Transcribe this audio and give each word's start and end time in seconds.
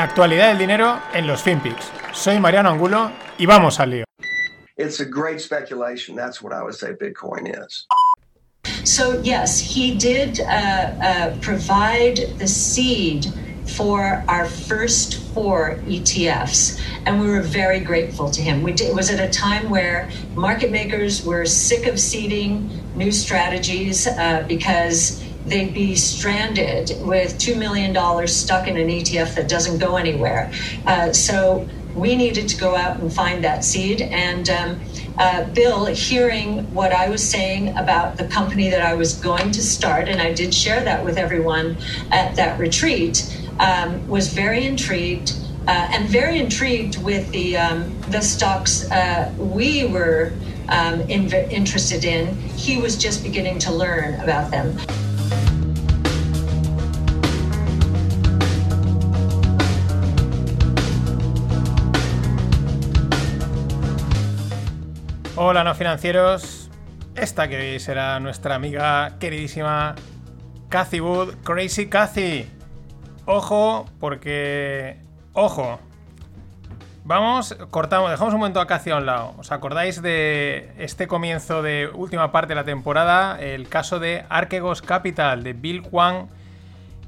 La 0.00 0.04
actualidad 0.04 0.48
del 0.48 0.56
dinero 0.56 0.98
en 1.12 1.26
los 1.26 1.42
FinPix. 1.42 1.92
Soy 2.14 2.40
Mariano 2.40 2.70
Angulo 2.70 3.12
y 3.36 3.44
vamos 3.44 3.78
al 3.80 3.90
lío. 3.90 4.04
It's 4.78 5.00
a 5.00 5.04
great 5.04 5.40
speculation. 5.40 6.16
That's 6.16 6.40
what 6.40 6.54
I 6.54 6.62
would 6.62 6.74
say 6.74 6.94
Bitcoin 6.94 7.46
is. 7.46 7.86
So, 8.84 9.20
yes, 9.22 9.60
he 9.60 9.94
did 9.94 10.40
uh, 10.40 10.44
uh, 10.46 11.36
provide 11.42 12.16
the 12.38 12.48
seed 12.48 13.26
for 13.76 14.24
our 14.26 14.46
first 14.46 15.16
four 15.34 15.76
ETFs, 15.84 16.80
and 17.04 17.20
we 17.20 17.28
were 17.28 17.42
very 17.42 17.80
grateful 17.80 18.30
to 18.30 18.40
him. 18.40 18.62
We 18.62 18.72
did, 18.72 18.88
it 18.88 18.94
was 18.94 19.10
at 19.10 19.20
a 19.20 19.28
time 19.28 19.68
where 19.68 20.08
market 20.34 20.70
makers 20.70 21.26
were 21.26 21.44
sick 21.44 21.86
of 21.86 22.00
seeding 22.00 22.70
new 22.96 23.12
strategies 23.12 24.06
uh, 24.06 24.46
because 24.48 25.22
they'd 25.50 25.74
be 25.74 25.94
stranded 25.96 26.92
with 27.00 27.36
$2 27.38 27.58
million 27.58 27.94
stuck 28.28 28.68
in 28.68 28.76
an 28.76 28.88
ETF 28.88 29.34
that 29.34 29.48
doesn't 29.48 29.78
go 29.78 29.96
anywhere. 29.96 30.50
Uh, 30.86 31.12
so 31.12 31.68
we 31.94 32.14
needed 32.14 32.48
to 32.48 32.56
go 32.56 32.76
out 32.76 33.00
and 33.00 33.12
find 33.12 33.42
that 33.44 33.64
seed. 33.64 34.00
And 34.00 34.48
um, 34.48 34.80
uh, 35.18 35.44
Bill, 35.44 35.86
hearing 35.86 36.72
what 36.72 36.92
I 36.92 37.08
was 37.08 37.28
saying 37.28 37.76
about 37.76 38.16
the 38.16 38.26
company 38.26 38.70
that 38.70 38.80
I 38.80 38.94
was 38.94 39.14
going 39.14 39.50
to 39.50 39.62
start, 39.62 40.08
and 40.08 40.22
I 40.22 40.32
did 40.32 40.54
share 40.54 40.82
that 40.84 41.04
with 41.04 41.18
everyone 41.18 41.76
at 42.12 42.36
that 42.36 42.58
retreat, 42.58 43.36
um, 43.58 44.06
was 44.08 44.32
very 44.32 44.64
intrigued. 44.64 45.34
Uh, 45.68 45.88
and 45.92 46.08
very 46.08 46.38
intrigued 46.38 47.00
with 47.02 47.30
the 47.32 47.56
um, 47.56 47.94
the 48.08 48.20
stocks 48.20 48.90
uh, 48.90 49.32
we 49.38 49.86
were 49.86 50.32
um, 50.70 51.02
in, 51.02 51.30
interested 51.50 52.04
in. 52.04 52.34
He 52.56 52.78
was 52.78 52.96
just 52.96 53.22
beginning 53.22 53.58
to 53.60 53.72
learn 53.72 54.18
about 54.20 54.50
them. 54.50 54.78
Hola 65.42 65.64
no 65.64 65.74
financieros, 65.74 66.70
esta 67.14 67.48
que 67.48 67.56
hoy 67.56 67.80
será 67.80 68.20
nuestra 68.20 68.56
amiga 68.56 69.16
queridísima 69.18 69.94
Cathy 70.68 71.00
Wood, 71.00 71.36
Crazy 71.42 71.88
Cathy. 71.88 72.46
Ojo, 73.24 73.86
porque... 73.98 74.98
Ojo. 75.32 75.80
Vamos, 77.04 77.56
cortamos, 77.70 78.10
dejamos 78.10 78.34
un 78.34 78.40
momento 78.40 78.60
a 78.60 78.66
Cathy 78.66 78.90
a 78.90 78.98
un 78.98 79.06
lado. 79.06 79.32
¿Os 79.38 79.50
acordáis 79.50 80.02
de 80.02 80.74
este 80.76 81.06
comienzo 81.06 81.62
de 81.62 81.88
última 81.94 82.32
parte 82.32 82.48
de 82.48 82.56
la 82.56 82.64
temporada? 82.64 83.40
El 83.40 83.66
caso 83.66 83.98
de 83.98 84.26
Archegos 84.28 84.82
Capital, 84.82 85.42
de 85.42 85.54
Bill 85.54 85.88
Huang 85.90 86.28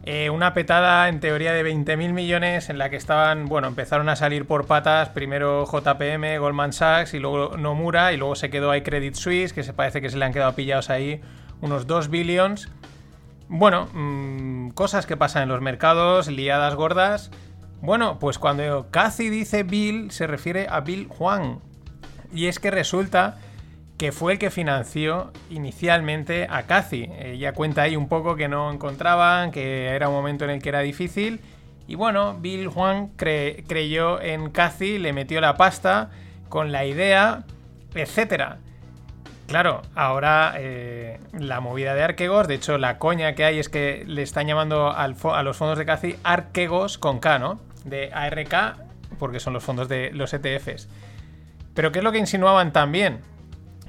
eh, 0.05 0.31
una 0.31 0.53
petada 0.53 1.09
en 1.09 1.21
teoría 1.21 1.53
de 1.53 1.65
20.000 1.65 2.13
millones 2.13 2.71
en 2.71 2.79
la 2.79 2.91
que 2.91 2.97
estaban, 2.97 3.47
bueno, 3.47 3.69
empezaron 3.69 4.09
a 4.09 4.17
salir 4.17 4.47
por 4.47 4.67
patas, 4.67 5.11
primero 5.11 5.65
JPM, 5.65 6.39
Goldman 6.39 6.73
Sachs 6.73 7.15
y 7.15 7.21
luego 7.21 7.57
Nomura 7.57 8.13
y 8.13 8.17
luego 8.17 8.35
se 8.35 8.51
quedó 8.51 8.73
ahí 8.73 8.83
Credit 8.83 9.15
Suisse, 9.15 9.53
que 9.53 9.63
se 9.63 9.73
parece 9.73 10.01
que 10.01 10.11
se 10.11 10.17
le 10.17 10.25
han 10.25 10.33
quedado 10.33 10.55
pillados 10.55 10.91
ahí 10.91 11.21
unos 11.61 11.87
2 11.87 12.11
billions. 12.11 12.69
Bueno, 13.49 13.89
mmm, 13.93 14.71
cosas 14.71 15.07
que 15.07 15.17
pasan 15.17 15.45
en 15.45 15.51
los 15.51 15.61
mercados, 15.61 16.27
liadas 16.29 16.75
gordas. 16.75 17.31
Bueno, 17.81 18.19
pues 18.19 18.39
cuando 18.39 18.89
Cathy 18.91 19.29
dice 19.29 19.63
Bill 19.63 20.11
se 20.11 20.27
refiere 20.27 20.67
a 20.69 20.81
Bill 20.81 21.07
Juan. 21.09 21.61
Y 22.33 22.47
es 22.47 22.59
que 22.59 22.71
resulta 22.71 23.39
que 24.03 24.11
fue 24.11 24.33
el 24.33 24.39
que 24.41 24.51
financió 24.51 25.31
inicialmente 25.49 26.49
a 26.51 26.65
Cathy. 26.65 27.09
Ella 27.21 27.53
cuenta 27.53 27.83
ahí 27.83 27.95
un 27.95 28.09
poco 28.09 28.35
que 28.35 28.49
no 28.49 28.73
encontraban, 28.73 29.53
que 29.53 29.91
era 29.91 30.09
un 30.09 30.15
momento 30.17 30.43
en 30.43 30.51
el 30.51 30.61
que 30.61 30.71
era 30.71 30.81
difícil. 30.81 31.39
Y 31.87 31.95
bueno, 31.95 32.37
Bill 32.41 32.67
Juan 32.67 33.13
creyó 33.17 34.21
en 34.21 34.51
Cathy, 34.51 34.99
le 34.99 35.13
metió 35.13 35.41
la 35.41 35.55
pasta 35.55 36.11
con 36.49 36.73
la 36.73 36.85
idea, 36.85 37.45
etc. 37.95 38.57
Claro, 39.47 39.83
ahora 39.95 40.55
eh, 40.57 41.21
la 41.39 41.61
movida 41.61 41.95
de 41.95 42.03
Arquegos, 42.03 42.49
de 42.49 42.57
hecho 42.57 42.79
la 42.79 42.99
coña 42.99 43.37
que 43.37 43.45
hay 43.45 43.61
es 43.61 43.69
que 43.69 44.03
le 44.05 44.23
están 44.23 44.49
llamando 44.49 44.91
a 44.91 45.07
los 45.45 45.57
fondos 45.57 45.79
de 45.79 45.87
Cathy 45.87 46.17
Arquegos 46.25 46.99
con 46.99 47.21
K, 47.21 47.39
¿no? 47.39 47.61
De 47.85 48.11
ARK, 48.13 48.79
porque 49.21 49.39
son 49.39 49.53
los 49.53 49.63
fondos 49.63 49.89
de 49.89 50.11
los 50.13 50.35
ETFs. 50.35 50.89
Pero 51.73 51.93
¿qué 51.93 52.01
es 52.01 52.05
lo 52.05 52.11
que 52.11 52.19
insinuaban 52.19 52.73
también? 52.73 53.21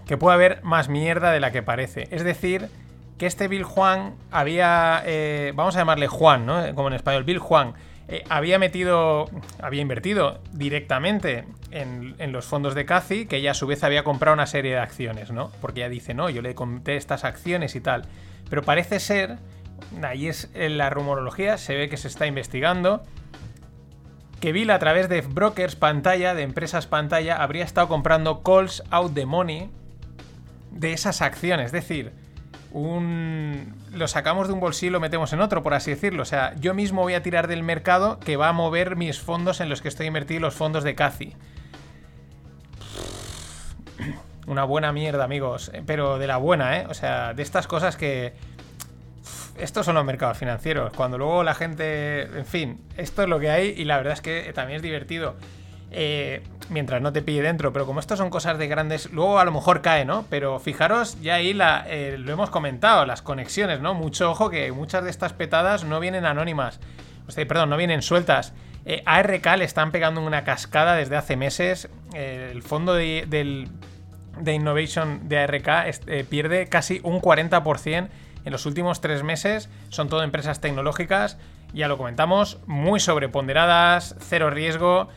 Que 0.05 0.17
puede 0.17 0.35
haber 0.35 0.63
más 0.63 0.89
mierda 0.89 1.31
de 1.31 1.39
la 1.39 1.51
que 1.51 1.63
parece. 1.63 2.07
Es 2.11 2.23
decir, 2.23 2.69
que 3.17 3.25
este 3.25 3.47
Bill 3.47 3.63
Juan 3.63 4.15
había, 4.31 5.01
eh, 5.05 5.53
vamos 5.55 5.75
a 5.75 5.79
llamarle 5.79 6.07
Juan, 6.07 6.45
¿no? 6.45 6.75
Como 6.75 6.87
en 6.89 6.93
español, 6.95 7.23
Bill 7.23 7.39
Juan, 7.39 7.73
eh, 8.07 8.23
había 8.29 8.59
metido, 8.59 9.29
había 9.61 9.81
invertido 9.81 10.41
directamente 10.51 11.45
en, 11.71 12.31
los 12.31 12.45
fondos 12.45 12.75
de 12.75 12.85
Cathy, 12.85 13.25
que 13.25 13.37
ella 13.37 13.51
a 13.51 13.53
su 13.53 13.65
vez 13.65 13.83
había 13.83 14.03
comprado 14.03 14.33
una 14.33 14.45
serie 14.45 14.71
de 14.71 14.79
acciones, 14.79 15.31
¿no? 15.31 15.51
Porque 15.61 15.81
ella 15.81 15.89
dice, 15.89 16.13
no, 16.13 16.29
yo 16.29 16.41
le 16.41 16.53
compré 16.53 16.97
estas 16.97 17.23
acciones 17.23 17.75
y 17.75 17.81
tal. 17.81 18.03
Pero 18.49 18.63
parece 18.63 18.99
ser, 18.99 19.37
ahí 20.03 20.27
es 20.27 20.51
en 20.53 20.77
la 20.77 20.89
rumorología, 20.89 21.57
se 21.57 21.75
ve 21.75 21.89
que 21.89 21.97
se 21.97 22.07
está 22.07 22.27
investigando, 22.27 23.03
que 24.41 24.51
Bill 24.51 24.71
a 24.71 24.79
través 24.79 25.07
de 25.07 25.21
brokers 25.21 25.75
pantalla, 25.75 26.33
de 26.33 26.43
empresas 26.43 26.87
pantalla, 26.87 27.41
habría 27.41 27.63
estado 27.63 27.87
comprando 27.87 28.43
calls 28.43 28.83
out 28.91 29.13
the 29.13 29.25
money 29.25 29.69
de 30.73 30.93
esas 30.93 31.21
acciones. 31.21 31.67
Es 31.67 31.71
decir, 31.71 32.11
un... 32.71 33.75
lo 33.93 34.07
sacamos 34.07 34.47
de 34.47 34.53
un 34.53 34.59
bolsillo 34.59 34.89
y 34.89 34.93
lo 34.93 34.99
metemos 34.99 35.31
en 35.33 35.41
otro, 35.41 35.63
por 35.63 35.73
así 35.73 35.91
decirlo. 35.91 36.23
O 36.23 36.25
sea, 36.25 36.53
yo 36.59 36.73
mismo 36.73 37.01
voy 37.01 37.13
a 37.13 37.23
tirar 37.23 37.47
del 37.47 37.63
mercado 37.63 38.19
que 38.19 38.35
va 38.35 38.49
a 38.49 38.53
mover 38.53 38.95
mis 38.95 39.19
fondos 39.19 39.61
en 39.61 39.69
los 39.69 39.81
que 39.81 39.87
estoy 39.87 40.07
invertido, 40.07 40.41
los 40.41 40.55
fondos 40.55 40.83
de 40.83 40.95
Cathy. 40.95 41.33
Una 44.47 44.63
buena 44.65 44.91
mierda, 44.91 45.23
amigos. 45.23 45.71
Pero 45.85 46.17
de 46.17 46.27
la 46.27 46.37
buena, 46.37 46.79
¿eh? 46.79 46.85
O 46.89 46.93
sea, 46.93 47.33
de 47.33 47.43
estas 47.43 47.67
cosas 47.67 47.95
que... 47.95 48.33
Estos 49.57 49.85
son 49.85 49.93
los 49.93 50.03
mercados 50.03 50.37
financieros. 50.37 50.91
Cuando 50.93 51.17
luego 51.17 51.43
la 51.43 51.53
gente... 51.53 52.23
En 52.23 52.45
fin, 52.45 52.81
esto 52.97 53.21
es 53.21 53.29
lo 53.29 53.39
que 53.39 53.51
hay 53.51 53.69
y 53.77 53.85
la 53.85 53.97
verdad 53.97 54.13
es 54.13 54.21
que 54.21 54.51
también 54.53 54.77
es 54.77 54.81
divertido. 54.81 55.35
Eh, 55.95 56.41
mientras 56.69 57.01
no 57.03 57.13
te 57.13 57.21
pille 57.21 57.43
dentro. 57.43 57.71
Pero 57.71 57.85
como 57.85 57.99
esto 57.99 58.17
son 58.17 58.29
cosas 58.29 58.57
de 58.57 58.67
grandes, 58.67 59.11
luego 59.11 59.39
a 59.39 59.45
lo 59.45 59.51
mejor 59.51 59.81
cae, 59.81 60.05
¿no? 60.05 60.25
Pero 60.29 60.59
fijaros, 60.59 61.21
ya 61.21 61.35
ahí 61.35 61.57
eh, 61.87 62.17
lo 62.19 62.33
hemos 62.33 62.49
comentado, 62.49 63.05
las 63.05 63.21
conexiones, 63.21 63.79
¿no? 63.79 63.93
Mucho 63.93 64.31
ojo 64.31 64.49
que 64.49 64.71
muchas 64.71 65.03
de 65.03 65.11
estas 65.11 65.33
petadas 65.33 65.83
no 65.83 65.99
vienen 65.99 66.25
anónimas. 66.25 66.79
O 67.27 67.31
sea, 67.31 67.47
perdón, 67.47 67.69
no 67.69 67.77
vienen 67.77 68.01
sueltas. 68.01 68.53
Eh, 68.85 69.03
ARK 69.05 69.45
le 69.57 69.65
están 69.65 69.91
pegando 69.91 70.19
una 70.21 70.43
cascada 70.43 70.95
desde 70.95 71.15
hace 71.15 71.37
meses. 71.37 71.89
El 72.13 72.63
fondo 72.63 72.95
de 72.95 73.67
Innovation 74.47 75.29
de 75.29 75.37
ARK 75.37 76.25
pierde 76.27 76.67
casi 76.67 76.99
un 77.03 77.21
40% 77.21 78.09
en 78.45 78.51
los 78.51 78.65
últimos 78.65 78.99
tres 78.99 79.23
meses. 79.23 79.69
Son 79.89 80.09
todo 80.09 80.23
empresas 80.23 80.59
tecnológicas. 80.59 81.37
Ya 81.73 81.87
lo 81.87 81.97
comentamos, 81.97 82.59
muy 82.67 82.99
sobreponderadas, 82.99 84.15
cero 84.19 84.49
riesgo. 84.49 85.09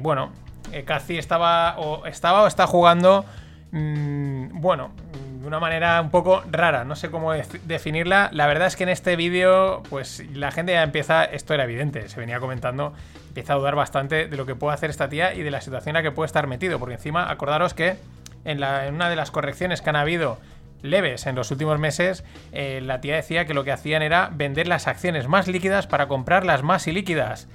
Bueno, 0.00 0.32
eh, 0.72 0.84
Cathy 0.84 1.18
estaba 1.18 1.78
o, 1.78 2.06
estaba 2.06 2.42
o 2.42 2.46
está 2.46 2.66
jugando, 2.66 3.24
mmm, 3.72 4.60
bueno, 4.60 4.92
de 5.40 5.46
una 5.46 5.58
manera 5.58 6.00
un 6.00 6.10
poco 6.10 6.42
rara, 6.50 6.84
no 6.84 6.94
sé 6.96 7.10
cómo 7.10 7.32
definirla. 7.32 8.30
La 8.32 8.46
verdad 8.46 8.68
es 8.68 8.76
que 8.76 8.84
en 8.84 8.88
este 8.88 9.16
vídeo, 9.16 9.82
pues 9.90 10.24
la 10.34 10.50
gente 10.52 10.72
ya 10.72 10.82
empieza, 10.82 11.24
esto 11.24 11.52
era 11.52 11.64
evidente, 11.64 12.08
se 12.08 12.20
venía 12.20 12.38
comentando, 12.38 12.94
empieza 13.28 13.54
a 13.54 13.56
dudar 13.56 13.74
bastante 13.74 14.28
de 14.28 14.36
lo 14.36 14.46
que 14.46 14.54
puede 14.54 14.74
hacer 14.74 14.90
esta 14.90 15.08
tía 15.08 15.34
y 15.34 15.42
de 15.42 15.50
la 15.50 15.60
situación 15.60 15.96
en 15.96 16.02
la 16.02 16.08
que 16.08 16.14
puede 16.14 16.26
estar 16.26 16.46
metido, 16.46 16.78
porque 16.78 16.94
encima, 16.94 17.30
acordaros 17.30 17.74
que 17.74 17.96
en 18.44 18.62
una 18.94 19.08
de 19.08 19.16
las 19.16 19.30
correcciones 19.30 19.82
que 19.82 19.90
han 19.90 19.96
habido 19.96 20.38
leves 20.82 21.26
en 21.26 21.34
los 21.36 21.50
últimos 21.50 21.78
meses, 21.78 22.24
eh, 22.52 22.80
la 22.82 23.00
tía 23.00 23.16
decía 23.16 23.44
que 23.44 23.54
lo 23.54 23.64
que 23.64 23.72
hacían 23.72 24.02
era 24.02 24.30
vender 24.32 24.66
las 24.68 24.86
acciones 24.86 25.28
más 25.28 25.48
líquidas 25.48 25.86
para 25.86 26.08
comprar 26.08 26.44
las 26.44 26.62
más 26.62 26.86
ilíquidas. 26.86 27.48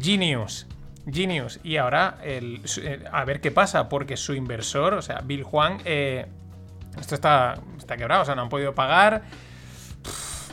Genius. 0.00 0.66
Genius. 1.10 1.60
Y 1.62 1.76
ahora 1.76 2.18
el, 2.22 2.62
eh, 2.82 3.04
a 3.10 3.24
ver 3.24 3.40
qué 3.40 3.50
pasa, 3.50 3.88
porque 3.88 4.16
su 4.16 4.34
inversor, 4.34 4.94
o 4.94 5.02
sea, 5.02 5.20
Bill 5.24 5.42
Juan, 5.42 5.78
eh, 5.84 6.26
esto 6.98 7.14
está, 7.14 7.58
está 7.78 7.96
quebrado, 7.96 8.22
o 8.22 8.24
sea, 8.24 8.34
no 8.34 8.42
han 8.42 8.48
podido 8.48 8.74
pagar. 8.74 9.22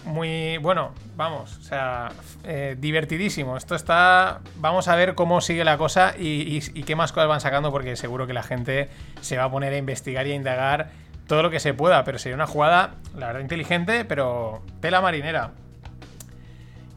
Muy 0.06 0.58
bueno, 0.60 0.94
vamos, 1.18 1.58
o 1.58 1.62
sea, 1.64 2.10
eh, 2.46 2.78
divertidísimo. 2.80 3.58
Esto 3.58 3.76
está. 3.76 4.40
Vamos 4.56 4.88
a 4.88 4.96
ver 4.96 5.16
cómo 5.16 5.42
sigue 5.42 5.66
la 5.66 5.78
cosa 5.78 6.14
y, 6.18 6.62
qué 6.84 6.96
más 6.96 7.12
cosas 7.12 7.28
van 7.28 7.42
sacando, 7.42 7.72
porque 7.72 7.98
seguro 7.98 8.26
que 8.26 8.34
la 8.34 8.44
gente 8.44 8.90
se 9.20 9.38
va 9.38 9.46
a 9.46 9.52
poner 9.52 9.74
a 9.74 9.78
investigar 9.78 10.26
y 10.26 10.32
a 10.32 10.36
indagar 10.36 10.92
todo 11.28 11.44
lo 11.44 11.50
que 11.50 11.60
se 11.60 11.74
pueda. 11.74 12.06
Pero 12.06 12.20
sería 12.20 12.36
una 12.36 12.48
jugada, 12.48 12.96
la 13.18 13.28
verdad, 13.28 13.42
inteligente, 13.42 14.06
pero 14.06 14.62
tela 14.80 15.02
marinera. 15.02 15.52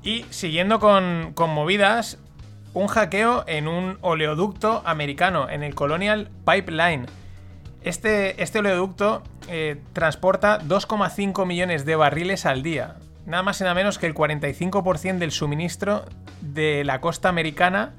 Y 0.04 0.24
siguiendo 0.30 0.78
con, 0.78 1.32
con 1.34 1.50
movidas, 1.50 2.16
un 2.74 2.86
hackeo 2.86 3.44
en 3.46 3.68
un 3.68 3.98
oleoducto 4.00 4.82
americano, 4.84 5.48
en 5.48 5.62
el 5.62 5.74
Colonial 5.74 6.30
Pipeline. 6.44 7.06
Este, 7.82 8.42
este 8.42 8.58
oleoducto 8.58 9.22
eh, 9.48 9.80
transporta 9.92 10.60
2,5 10.60 11.46
millones 11.46 11.84
de 11.84 11.96
barriles 11.96 12.46
al 12.46 12.62
día. 12.62 12.96
nada 13.26 13.42
más 13.42 13.60
y 13.60 13.64
nada 13.64 13.74
menos 13.74 13.98
que 13.98 14.06
el 14.06 14.14
45% 14.14 15.18
del 15.18 15.32
suministro 15.32 16.04
de 16.40 16.84
la 16.84 17.00
costa 17.00 17.28
americana, 17.28 17.94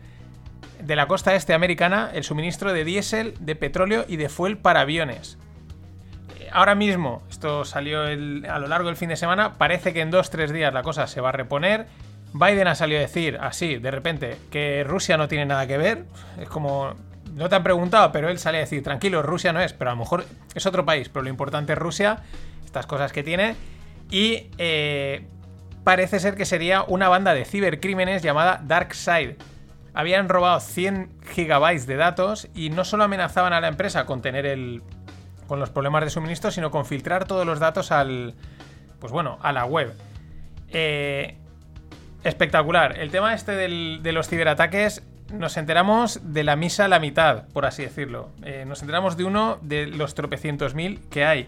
de 0.82 0.96
la 0.96 1.08
costa 1.08 1.36
este 1.36 1.54
americana, 1.54 2.10
el 2.14 2.24
suministro 2.24 2.74
de 2.74 2.84
diésel, 2.84 3.34
de 3.40 3.56
petróleo 3.56 4.06
y 4.08 4.18
de 4.18 4.30
fuel 4.30 4.58
para 4.58 4.82
aviones. 4.82 5.38
Ahora 6.52 6.76
mismo, 6.76 7.22
esto 7.30 7.64
salió 7.66 8.02
a 8.02 8.60
lo 8.60 8.68
largo 8.68 8.88
del 8.88 8.98
fin 8.98 9.10
de 9.10 9.16
semana, 9.16 9.54
parece 9.54 9.94
que 9.94 10.02
en 10.02 10.12
2-3 10.12 10.50
días 10.50 10.74
la 10.74 10.84
cosa 10.84 11.08
se 11.08 11.22
va 11.22 11.30
a 11.30 11.34
reponer. 11.34 11.88
Biden 12.34 12.68
ha 12.68 12.76
salido 12.76 13.00
a 13.00 13.02
decir 13.02 13.38
así, 13.42 13.78
de 13.78 13.92
repente, 13.92 14.38
que 14.50 14.84
Rusia 14.86 15.18
no 15.18 15.28
tiene 15.28 15.46
nada 15.46 15.68
que 15.68 15.78
ver. 15.78 16.06
Es 16.40 16.48
como, 16.48 16.94
no 17.34 17.50
te 17.50 17.56
han 17.56 17.64
preguntado, 17.64 18.12
pero 18.12 18.30
él 18.30 18.40
sale 18.40 18.58
a 18.58 18.62
decir, 18.62 18.84
tranquilo, 18.84 19.22
Rusia 19.22 19.54
no 19.54 19.60
es, 19.60 19.74
pero 19.74 19.92
a 19.92 19.94
lo 19.94 20.00
mejor 20.00 20.26
es 20.54 20.66
otro 20.66 20.86
país, 20.86 21.10
pero 21.10 21.24
lo 21.24 21.30
importante 21.30 21.74
es 21.74 21.80
Rusia, 21.80 22.20
estas 22.66 22.86
cosas 22.86 23.12
que 23.12 23.24
tiene. 23.24 23.56
Y 24.10 24.50
eh, 24.58 25.26
parece 25.84 26.20
ser 26.20 26.36
que 26.36 26.46
sería 26.46 26.84
una 26.84 27.10
banda 27.10 27.34
de 27.34 27.46
cibercrímenes 27.46 28.22
llamada 28.22 28.62
DarkSide. 28.64 29.38
Habían 29.94 30.30
robado 30.30 30.60
100 30.60 31.10
gigabytes 31.34 31.86
de 31.86 31.98
datos 31.98 32.48
y 32.56 32.70
no 32.70 32.86
solo 32.86 33.04
amenazaban 33.04 33.52
a 33.52 33.60
la 33.60 33.68
empresa 33.68 34.06
con 34.06 34.22
tener 34.22 34.46
el. 34.46 34.82
con 35.48 35.60
los 35.60 35.70
problemas 35.70 36.04
de 36.06 36.10
suministro, 36.10 36.50
sino 36.50 36.72
con 36.72 36.86
filtrar 36.86 37.26
todos 37.26 37.46
los 37.46 37.60
datos 37.60 37.92
al. 37.92 38.36
Pues 39.00 39.12
bueno, 39.12 39.38
a 39.42 39.52
la 39.52 39.66
web. 39.66 39.94
Eh, 40.70 41.36
espectacular. 42.24 43.00
El 43.00 43.12
tema 43.12 43.34
este 43.34 43.54
del- 43.54 44.00
de 44.04 44.12
los 44.12 44.28
ciberataques. 44.28 45.04
Nos 45.32 45.56
enteramos 45.56 46.20
de 46.34 46.44
la 46.44 46.56
misa 46.58 46.86
a 46.86 46.88
la 46.90 47.00
mitad, 47.00 47.48
por 47.54 47.66
así 47.66 47.84
decirlo. 47.84 48.30
Eh, 48.44 48.66
nos 48.68 48.82
enteramos 48.82 49.16
de 49.16 49.24
uno 49.24 49.60
de 49.62 49.88
los 49.88 50.14
tropecientos 50.14 50.76
mil 50.76 51.00
que 51.10 51.24
hay. 51.26 51.48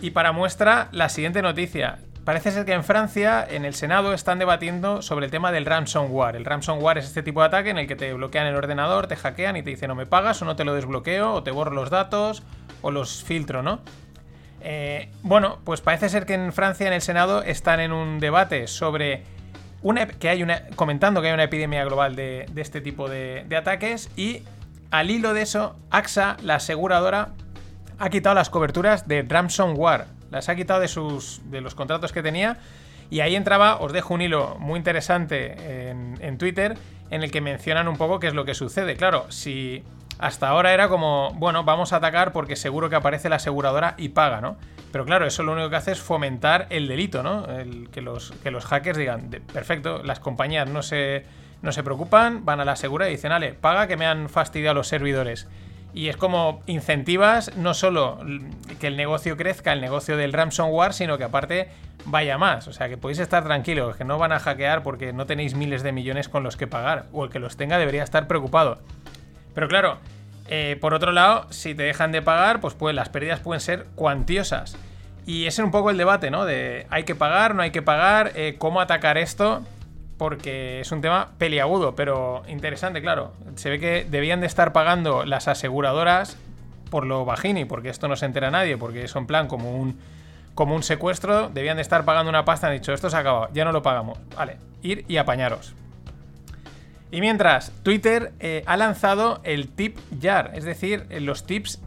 Y 0.00 0.10
para 0.10 0.32
muestra, 0.32 0.88
la 0.92 1.08
siguiente 1.08 1.40
noticia. 1.40 1.98
Parece 2.24 2.50
ser 2.50 2.64
que 2.66 2.72
en 2.72 2.84
Francia, 2.84 3.46
en 3.48 3.64
el 3.64 3.72
Senado, 3.74 4.12
están 4.12 4.38
debatiendo 4.38 5.00
sobre 5.00 5.24
el 5.26 5.30
tema 5.30 5.50
del 5.52 5.64
ransomware. 5.64 6.36
El 6.36 6.44
ransomware 6.44 6.98
es 6.98 7.06
este 7.06 7.22
tipo 7.22 7.40
de 7.40 7.46
ataque 7.46 7.70
en 7.70 7.78
el 7.78 7.86
que 7.86 7.96
te 7.96 8.12
bloquean 8.12 8.46
el 8.46 8.54
ordenador, 8.56 9.06
te 9.06 9.16
hackean 9.16 9.56
y 9.56 9.62
te 9.62 9.70
dicen 9.70 9.90
o 9.92 9.94
me 9.94 10.04
pagas 10.04 10.42
o 10.42 10.44
no 10.44 10.54
te 10.54 10.64
lo 10.64 10.74
desbloqueo, 10.74 11.32
o 11.32 11.42
te 11.42 11.52
borro 11.52 11.70
los 11.70 11.88
datos, 11.90 12.42
o 12.82 12.90
los 12.90 13.22
filtro, 13.22 13.62
¿no? 13.62 13.80
Eh, 14.60 15.08
bueno, 15.22 15.58
pues 15.64 15.80
parece 15.80 16.08
ser 16.08 16.26
que 16.26 16.34
en 16.34 16.52
Francia, 16.52 16.86
en 16.88 16.92
el 16.92 17.00
Senado, 17.00 17.42
están 17.42 17.80
en 17.80 17.92
un 17.92 18.18
debate 18.18 18.66
sobre 18.66 19.22
una, 19.82 20.06
que 20.06 20.28
hay 20.28 20.44
comentando 20.76 21.20
que 21.20 21.28
hay 21.28 21.34
una 21.34 21.44
epidemia 21.44 21.84
global 21.84 22.16
de, 22.16 22.46
de 22.50 22.62
este 22.62 22.80
tipo 22.80 23.08
de, 23.08 23.44
de 23.48 23.56
ataques 23.56 24.10
y 24.16 24.42
al 24.90 25.10
hilo 25.10 25.34
de 25.34 25.42
eso, 25.42 25.76
AXA, 25.90 26.36
la 26.42 26.56
aseguradora, 26.56 27.30
ha 27.98 28.10
quitado 28.10 28.34
las 28.34 28.50
coberturas 28.50 29.06
de 29.06 29.22
ransomware. 29.22 30.06
Las 30.30 30.48
ha 30.48 30.56
quitado 30.56 30.80
de, 30.80 30.88
sus, 30.88 31.42
de 31.50 31.60
los 31.60 31.74
contratos 31.74 32.12
que 32.12 32.22
tenía. 32.22 32.58
Y 33.10 33.20
ahí 33.20 33.36
entraba, 33.36 33.76
os 33.80 33.92
dejo 33.92 34.14
un 34.14 34.20
hilo 34.20 34.56
muy 34.58 34.78
interesante 34.78 35.88
en, 35.90 36.18
en 36.20 36.38
Twitter 36.38 36.76
en 37.10 37.22
el 37.22 37.30
que 37.30 37.40
mencionan 37.40 37.88
un 37.88 37.96
poco 37.96 38.20
qué 38.20 38.28
es 38.28 38.34
lo 38.34 38.44
que 38.44 38.54
sucede. 38.54 38.96
Claro, 38.96 39.26
si 39.30 39.82
hasta 40.18 40.48
ahora 40.48 40.74
era 40.74 40.88
como, 40.88 41.32
bueno, 41.34 41.64
vamos 41.64 41.92
a 41.92 41.96
atacar 41.96 42.32
porque 42.32 42.56
seguro 42.56 42.90
que 42.90 42.96
aparece 42.96 43.28
la 43.28 43.36
aseguradora 43.36 43.94
y 43.96 44.10
paga, 44.10 44.40
¿no? 44.40 44.56
Pero 44.92 45.04
claro, 45.04 45.26
eso 45.26 45.42
lo 45.42 45.52
único 45.52 45.68
que 45.70 45.76
hace 45.76 45.92
es 45.92 46.00
fomentar 46.00 46.66
el 46.70 46.88
delito, 46.88 47.22
¿no? 47.22 47.44
El, 47.46 47.88
que, 47.90 48.00
los, 48.00 48.30
que 48.42 48.50
los 48.50 48.64
hackers 48.64 48.96
digan, 48.96 49.30
"De- 49.30 49.40
perfecto, 49.40 50.02
las 50.02 50.18
compañías 50.18 50.68
no 50.68 50.82
se, 50.82 51.24
no 51.60 51.72
se 51.72 51.82
preocupan, 51.82 52.44
van 52.44 52.60
a 52.60 52.64
la 52.64 52.74
segura 52.76 53.08
y 53.08 53.12
dicen, 53.12 53.32
ale, 53.32 53.52
paga 53.52 53.86
que 53.86 53.96
me 53.96 54.06
han 54.06 54.28
fastidiado 54.30 54.74
los 54.74 54.88
servidores. 54.88 55.46
Y 55.94 56.08
es 56.08 56.16
como 56.16 56.62
incentivas 56.66 57.56
no 57.56 57.74
solo 57.74 58.18
que 58.78 58.86
el 58.86 58.96
negocio 58.96 59.36
crezca, 59.36 59.72
el 59.72 59.80
negocio 59.80 60.16
del 60.16 60.32
ransomware, 60.32 60.92
sino 60.92 61.18
que 61.18 61.24
aparte 61.24 61.68
vaya 62.04 62.38
más. 62.38 62.68
O 62.68 62.72
sea, 62.72 62.88
que 62.88 62.96
podéis 62.98 63.18
estar 63.18 63.42
tranquilos, 63.44 63.96
que 63.96 64.04
no 64.04 64.18
van 64.18 64.32
a 64.32 64.38
hackear 64.38 64.82
porque 64.82 65.12
no 65.12 65.26
tenéis 65.26 65.54
miles 65.54 65.82
de 65.82 65.92
millones 65.92 66.28
con 66.28 66.42
los 66.44 66.56
que 66.56 66.66
pagar. 66.66 67.06
O 67.12 67.24
el 67.24 67.30
que 67.30 67.38
los 67.38 67.56
tenga 67.56 67.78
debería 67.78 68.02
estar 68.04 68.26
preocupado. 68.28 68.78
Pero 69.54 69.66
claro, 69.66 69.98
eh, 70.48 70.76
por 70.80 70.94
otro 70.94 71.12
lado, 71.12 71.46
si 71.50 71.74
te 71.74 71.82
dejan 71.82 72.12
de 72.12 72.22
pagar, 72.22 72.60
pues, 72.60 72.74
pues 72.74 72.94
las 72.94 73.08
pérdidas 73.08 73.40
pueden 73.40 73.60
ser 73.60 73.86
cuantiosas. 73.94 74.76
Y 75.26 75.46
ese 75.46 75.60
es 75.60 75.64
un 75.64 75.70
poco 75.70 75.90
el 75.90 75.98
debate, 75.98 76.30
¿no? 76.30 76.46
De 76.46 76.86
hay 76.90 77.04
que 77.04 77.14
pagar, 77.14 77.54
no 77.54 77.62
hay 77.62 77.70
que 77.70 77.82
pagar, 77.82 78.32
eh, 78.34 78.56
cómo 78.58 78.80
atacar 78.80 79.18
esto, 79.18 79.62
porque 80.16 80.80
es 80.80 80.90
un 80.90 81.00
tema 81.00 81.28
peliagudo, 81.38 81.94
pero 81.94 82.42
interesante, 82.48 83.02
claro. 83.02 83.32
Se 83.56 83.68
ve 83.68 83.78
que 83.78 84.06
debían 84.08 84.40
de 84.40 84.46
estar 84.46 84.72
pagando 84.72 85.24
las 85.24 85.46
aseguradoras 85.46 86.38
por 86.90 87.04
lo 87.04 87.24
bajini, 87.24 87.66
porque 87.66 87.90
esto 87.90 88.08
no 88.08 88.16
se 88.16 88.24
entera 88.24 88.50
nadie, 88.50 88.78
porque 88.78 89.04
es 89.04 89.14
en 89.14 89.26
plan 89.26 89.48
como 89.48 89.72
un, 89.72 90.00
como 90.54 90.74
un 90.74 90.82
secuestro, 90.82 91.50
debían 91.50 91.76
de 91.76 91.82
estar 91.82 92.04
pagando 92.04 92.30
una 92.30 92.44
pasta, 92.44 92.68
han 92.68 92.72
dicho, 92.72 92.92
esto 92.94 93.10
se 93.10 93.16
ha 93.16 93.20
acabado, 93.20 93.48
ya 93.52 93.64
no 93.64 93.72
lo 93.72 93.82
pagamos. 93.82 94.18
Vale, 94.34 94.56
ir 94.82 95.04
y 95.08 95.18
apañaros. 95.18 95.74
Y 97.10 97.20
mientras, 97.20 97.72
Twitter 97.82 98.32
eh, 98.40 98.62
ha 98.66 98.76
lanzado 98.76 99.40
el 99.44 99.68
tip 99.68 99.96
jar, 100.20 100.52
es 100.54 100.64
decir, 100.64 101.06
eh, 101.10 101.20
los 101.20 101.44
tips 101.46 101.80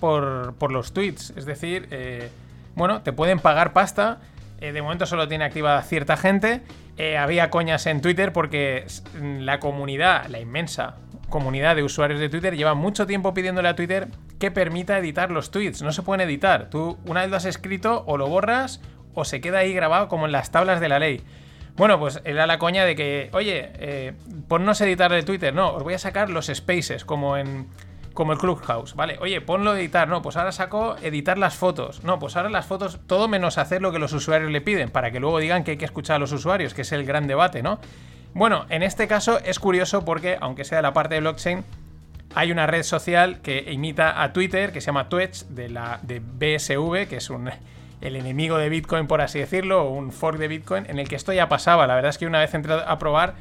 por, 0.00 0.54
por 0.58 0.70
los 0.72 0.92
tweets. 0.92 1.32
Es 1.36 1.46
decir, 1.46 1.88
eh, 1.90 2.28
bueno, 2.74 3.02
te 3.02 3.12
pueden 3.12 3.38
pagar 3.38 3.72
pasta. 3.72 4.20
de 4.60 4.82
momento 4.82 5.06
solo 5.06 5.26
tiene 5.28 5.44
activada 5.44 5.82
cierta 5.82 6.16
gente. 6.18 6.60
Había 7.18 7.48
coñas 7.48 7.86
en 7.86 8.02
Twitter 8.02 8.30
porque 8.34 8.82
s- 8.84 9.02
la 9.20 9.58
comunidad, 9.58 10.26
la 10.26 10.38
inmensa 10.38 10.96
comunidad 11.30 11.74
de 11.76 11.82
usuarios 11.82 12.20
de 12.20 12.28
Twitter, 12.28 12.54
lleva 12.56 12.74
mucho 12.74 13.06
tiempo 13.06 13.32
pidiéndole 13.32 13.68
a 13.68 13.74
Twitter 13.76 14.08
que 14.38 14.50
permita 14.50 14.98
editar 14.98 15.30
los 15.30 15.50
tweets. 15.50 15.80
No 15.80 15.92
se 15.92 16.02
pueden 16.02 16.20
editar. 16.28 16.68
Tú 16.68 16.98
una 17.06 17.22
vez 17.22 17.30
lo 17.30 17.36
has 17.36 17.46
escrito 17.46 18.04
o 18.06 18.18
lo 18.18 18.28
borras 18.28 18.82
o 19.14 19.24
se 19.24 19.40
queda 19.40 19.58
ahí 19.60 19.72
grabado 19.72 20.08
como 20.08 20.26
en 20.26 20.32
las 20.32 20.50
tablas 20.50 20.80
de 20.80 20.88
la 20.90 20.98
ley. 20.98 21.22
Bueno, 21.76 21.98
pues 21.98 22.20
era 22.24 22.46
la 22.46 22.58
coña 22.58 22.84
de 22.84 22.94
que, 22.94 23.30
oye, 23.32 23.70
eh, 23.74 24.12
ponnos 24.48 24.80
editar 24.80 25.12
el 25.12 25.24
Twitter. 25.24 25.54
No, 25.54 25.72
os 25.72 25.82
voy 25.82 25.94
a 25.94 25.98
sacar 25.98 26.30
los 26.30 26.46
spaces, 26.46 27.04
como 27.04 27.36
en 27.36 27.68
como 28.14 28.32
el 28.32 28.38
Clubhouse, 28.38 28.94
¿vale? 28.94 29.16
Oye, 29.20 29.40
ponlo 29.40 29.70
a 29.70 29.80
editar. 29.80 30.08
No, 30.08 30.20
pues 30.20 30.36
ahora 30.36 30.52
saco 30.52 30.96
editar 31.02 31.38
las 31.38 31.54
fotos. 31.54 32.02
No, 32.04 32.18
pues 32.18 32.36
ahora 32.36 32.50
las 32.50 32.66
fotos, 32.66 32.98
todo 33.06 33.28
menos 33.28 33.56
hacer 33.56 33.82
lo 33.82 33.92
que 33.92 33.98
los 33.98 34.12
usuarios 34.12 34.50
le 34.50 34.60
piden, 34.60 34.90
para 34.90 35.10
que 35.10 35.20
luego 35.20 35.38
digan 35.38 35.64
que 35.64 35.72
hay 35.72 35.76
que 35.76 35.84
escuchar 35.84 36.16
a 36.16 36.18
los 36.18 36.32
usuarios, 36.32 36.74
que 36.74 36.82
es 36.82 36.92
el 36.92 37.04
gran 37.04 37.26
debate, 37.26 37.62
¿no? 37.62 37.78
Bueno, 38.34 38.66
en 38.68 38.82
este 38.82 39.08
caso 39.08 39.38
es 39.40 39.58
curioso 39.58 40.04
porque, 40.04 40.36
aunque 40.40 40.64
sea 40.64 40.82
la 40.82 40.92
parte 40.92 41.14
de 41.14 41.20
blockchain, 41.20 41.64
hay 42.34 42.52
una 42.52 42.66
red 42.66 42.82
social 42.82 43.40
que 43.40 43.72
imita 43.72 44.22
a 44.22 44.32
Twitter, 44.32 44.72
que 44.72 44.80
se 44.80 44.86
llama 44.86 45.08
Twitch, 45.08 45.46
de 45.46 45.68
la 45.68 45.98
de 46.02 46.20
BSV, 46.20 47.08
que 47.08 47.16
es 47.16 47.30
un, 47.30 47.50
el 48.00 48.16
enemigo 48.16 48.58
de 48.58 48.68
Bitcoin, 48.68 49.06
por 49.06 49.20
así 49.20 49.38
decirlo, 49.38 49.84
o 49.84 49.90
un 49.90 50.12
fork 50.12 50.38
de 50.38 50.48
Bitcoin, 50.48 50.86
en 50.88 50.98
el 50.98 51.08
que 51.08 51.16
esto 51.16 51.32
ya 51.32 51.48
pasaba. 51.48 51.86
La 51.86 51.94
verdad 51.94 52.10
es 52.10 52.18
que 52.18 52.26
una 52.26 52.38
vez 52.38 52.54
entré 52.54 52.74
a 52.74 52.98
probar, 52.98 53.34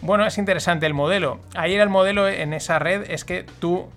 bueno, 0.00 0.26
es 0.26 0.38
interesante 0.38 0.86
el 0.86 0.94
modelo. 0.94 1.40
Ahí 1.54 1.74
era 1.74 1.82
el 1.82 1.90
modelo 1.90 2.28
en 2.28 2.52
esa 2.52 2.78
red, 2.78 3.10
es 3.10 3.24
que 3.24 3.44
tú 3.60 3.88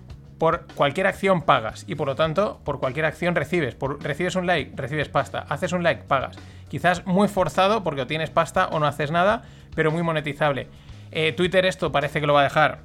por 0.42 0.66
cualquier 0.74 1.06
acción 1.06 1.42
pagas 1.42 1.84
y 1.86 1.94
por 1.94 2.08
lo 2.08 2.16
tanto 2.16 2.60
por 2.64 2.80
cualquier 2.80 3.04
acción 3.04 3.36
recibes. 3.36 3.76
Por, 3.76 4.02
recibes 4.02 4.34
un 4.34 4.44
like, 4.44 4.72
recibes 4.74 5.08
pasta. 5.08 5.46
Haces 5.48 5.70
un 5.70 5.84
like, 5.84 6.02
pagas. 6.02 6.36
Quizás 6.68 7.06
muy 7.06 7.28
forzado 7.28 7.84
porque 7.84 8.06
tienes 8.06 8.30
pasta 8.30 8.66
o 8.66 8.80
no 8.80 8.86
haces 8.86 9.12
nada, 9.12 9.44
pero 9.76 9.92
muy 9.92 10.02
monetizable. 10.02 10.66
Eh, 11.12 11.32
Twitter 11.32 11.64
esto 11.64 11.92
parece 11.92 12.20
que 12.20 12.26
lo 12.26 12.34
va 12.34 12.40
a 12.40 12.44
dejar 12.44 12.80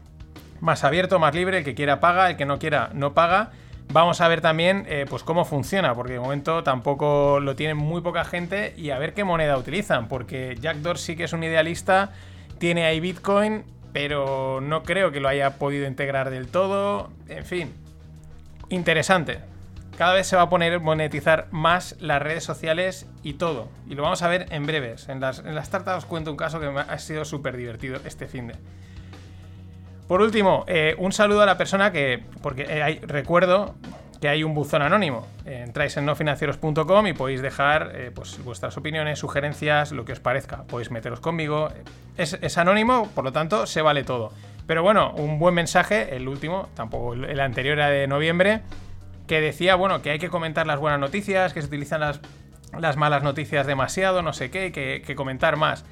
más 0.60 0.84
abierto, 0.84 1.18
más 1.18 1.34
libre. 1.34 1.58
El 1.58 1.64
que 1.64 1.74
quiera 1.74 2.00
paga, 2.00 2.30
el 2.30 2.38
que 2.38 2.46
no 2.46 2.60
quiera 2.60 2.92
no 2.94 3.16
paga. 3.16 3.50
Vamos 3.94 4.20
a 4.20 4.28
ver 4.28 4.42
también 4.42 4.86
eh, 4.90 5.06
pues 5.10 5.24
cómo 5.24 5.46
funciona, 5.46 5.96
porque 5.96 6.14
de 6.14 6.20
momento 6.20 6.64
tampoco 6.64 7.40
lo 7.40 7.56
tiene 7.56 7.74
muy 7.74 8.02
poca 8.02 8.26
gente 8.26 8.74
y 8.78 8.90
a 8.90 9.00
ver 9.00 9.14
qué 9.14 9.24
moneda 9.24 9.58
utilizan, 9.58 10.08
porque 10.08 10.58
Jack 10.60 10.78
Dorsey, 10.78 11.16
que 11.16 11.24
es 11.24 11.34
un 11.34 11.44
idealista, 11.44 12.12
tiene 12.58 12.86
ahí 12.86 13.00
Bitcoin, 13.00 13.64
pero 13.94 14.60
no 14.62 14.84
creo 14.84 15.12
que 15.12 15.20
lo 15.22 15.30
haya 15.30 15.58
podido 15.58 15.88
integrar 15.88 16.30
del 16.30 16.48
todo. 16.48 17.10
En 17.30 17.46
fin, 17.46 17.74
interesante. 18.70 19.40
Cada 19.98 20.14
vez 20.14 20.28
se 20.28 20.36
va 20.36 20.44
a 20.44 20.50
poner 20.50 20.80
monetizar 20.80 21.48
más 21.50 21.96
las 22.00 22.22
redes 22.22 22.44
sociales 22.44 23.08
y 23.24 23.34
todo. 23.34 23.70
Y 23.88 23.96
lo 23.96 24.04
vamos 24.04 24.22
a 24.22 24.28
ver 24.28 24.46
en 24.52 24.68
breves. 24.68 25.10
En 25.10 25.20
las, 25.20 25.40
en 25.40 25.56
tartas 25.56 25.98
os 25.98 26.06
cuento 26.06 26.30
un 26.30 26.38
caso 26.38 26.60
que 26.60 26.68
ha 26.68 27.00
sido 27.00 27.26
súper 27.26 27.58
divertido 27.58 28.00
este 28.06 28.28
fin 28.28 28.48
de. 28.48 28.56
Por 30.08 30.22
último, 30.22 30.64
eh, 30.68 30.96
un 30.98 31.12
saludo 31.12 31.42
a 31.42 31.46
la 31.46 31.58
persona 31.58 31.92
que. 31.92 32.24
Porque 32.42 32.66
eh, 32.68 33.02
recuerdo 33.06 33.76
que 34.22 34.30
hay 34.30 34.44
un 34.44 34.54
buzón 34.54 34.82
anónimo. 34.82 35.28
Eh, 35.46 35.64
entráis 35.66 35.98
en 35.98 36.06
nofinancieros.com 36.06 37.08
y 37.08 37.14
podéis 37.14 37.42
dejar 37.42 37.92
pues, 38.16 38.44
vuestras 38.44 38.76
opiniones, 38.78 39.20
sugerencias, 39.20 39.92
lo 39.92 40.06
que 40.06 40.14
os 40.14 40.20
parezca. 40.20 40.64
Podéis 40.64 40.92
meteros 40.92 41.20
conmigo. 41.20 41.70
Es, 42.16 42.38
es, 42.42 42.58
anónimo, 42.58 43.10
por 43.14 43.26
lo 43.26 43.32
tanto, 43.32 43.68
se 43.68 43.82
vale 43.82 44.04
todo. 44.04 44.32
Pero 44.66 44.82
bueno, 44.82 45.12
un 45.18 45.40
buen 45.40 45.54
mensaje, 45.54 46.16
el 46.16 46.28
último, 46.28 46.70
tampoco 46.74 47.14
el 47.14 47.40
anterior 47.40 47.78
era 47.78 47.90
de 47.90 48.08
noviembre, 48.08 48.62
que 49.28 49.40
decía, 49.40 49.76
bueno, 49.76 50.02
que 50.02 50.10
hay 50.10 50.20
que 50.20 50.30
comentar 50.30 50.66
las 50.68 50.80
buenas 50.80 51.00
noticias, 51.00 51.54
que 51.54 51.62
se 51.62 51.68
utilizan 51.68 52.02
las, 52.02 52.20
las 52.78 52.98
malas 52.98 53.24
noticias 53.24 53.68
demasiado, 53.68 54.22
no 54.22 54.34
sé 54.34 54.50
qué, 54.50 54.72
que, 54.72 55.04
que 55.06 55.16
comentar 55.16 55.58
más. 55.58 55.86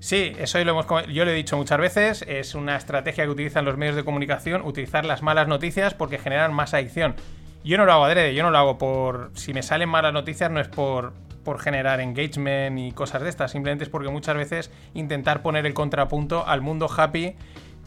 Sí, 0.00 0.32
eso 0.38 0.62
lo 0.62 0.70
hemos, 0.70 0.86
yo 1.08 1.24
lo 1.24 1.30
he 1.30 1.34
dicho 1.34 1.56
muchas 1.56 1.78
veces, 1.78 2.24
es 2.28 2.54
una 2.54 2.76
estrategia 2.76 3.24
que 3.24 3.30
utilizan 3.30 3.64
los 3.64 3.76
medios 3.76 3.96
de 3.96 4.04
comunicación, 4.04 4.62
utilizar 4.62 5.04
las 5.04 5.22
malas 5.22 5.48
noticias 5.48 5.94
porque 5.94 6.18
generan 6.18 6.54
más 6.54 6.72
adicción. 6.72 7.16
Yo 7.64 7.76
no 7.78 7.84
lo 7.84 7.92
hago 7.92 8.04
adrede, 8.04 8.34
yo 8.34 8.44
no 8.44 8.50
lo 8.50 8.58
hago 8.58 8.78
por... 8.78 9.32
Si 9.34 9.52
me 9.52 9.62
salen 9.62 9.88
malas 9.88 10.12
noticias 10.12 10.50
no 10.52 10.60
es 10.60 10.68
por, 10.68 11.14
por 11.44 11.58
generar 11.58 12.00
engagement 12.00 12.78
y 12.78 12.92
cosas 12.92 13.22
de 13.22 13.28
estas, 13.28 13.50
simplemente 13.50 13.84
es 13.84 13.90
porque 13.90 14.08
muchas 14.08 14.36
veces 14.36 14.70
intentar 14.94 15.42
poner 15.42 15.66
el 15.66 15.74
contrapunto 15.74 16.46
al 16.46 16.60
mundo 16.60 16.88
happy 16.96 17.34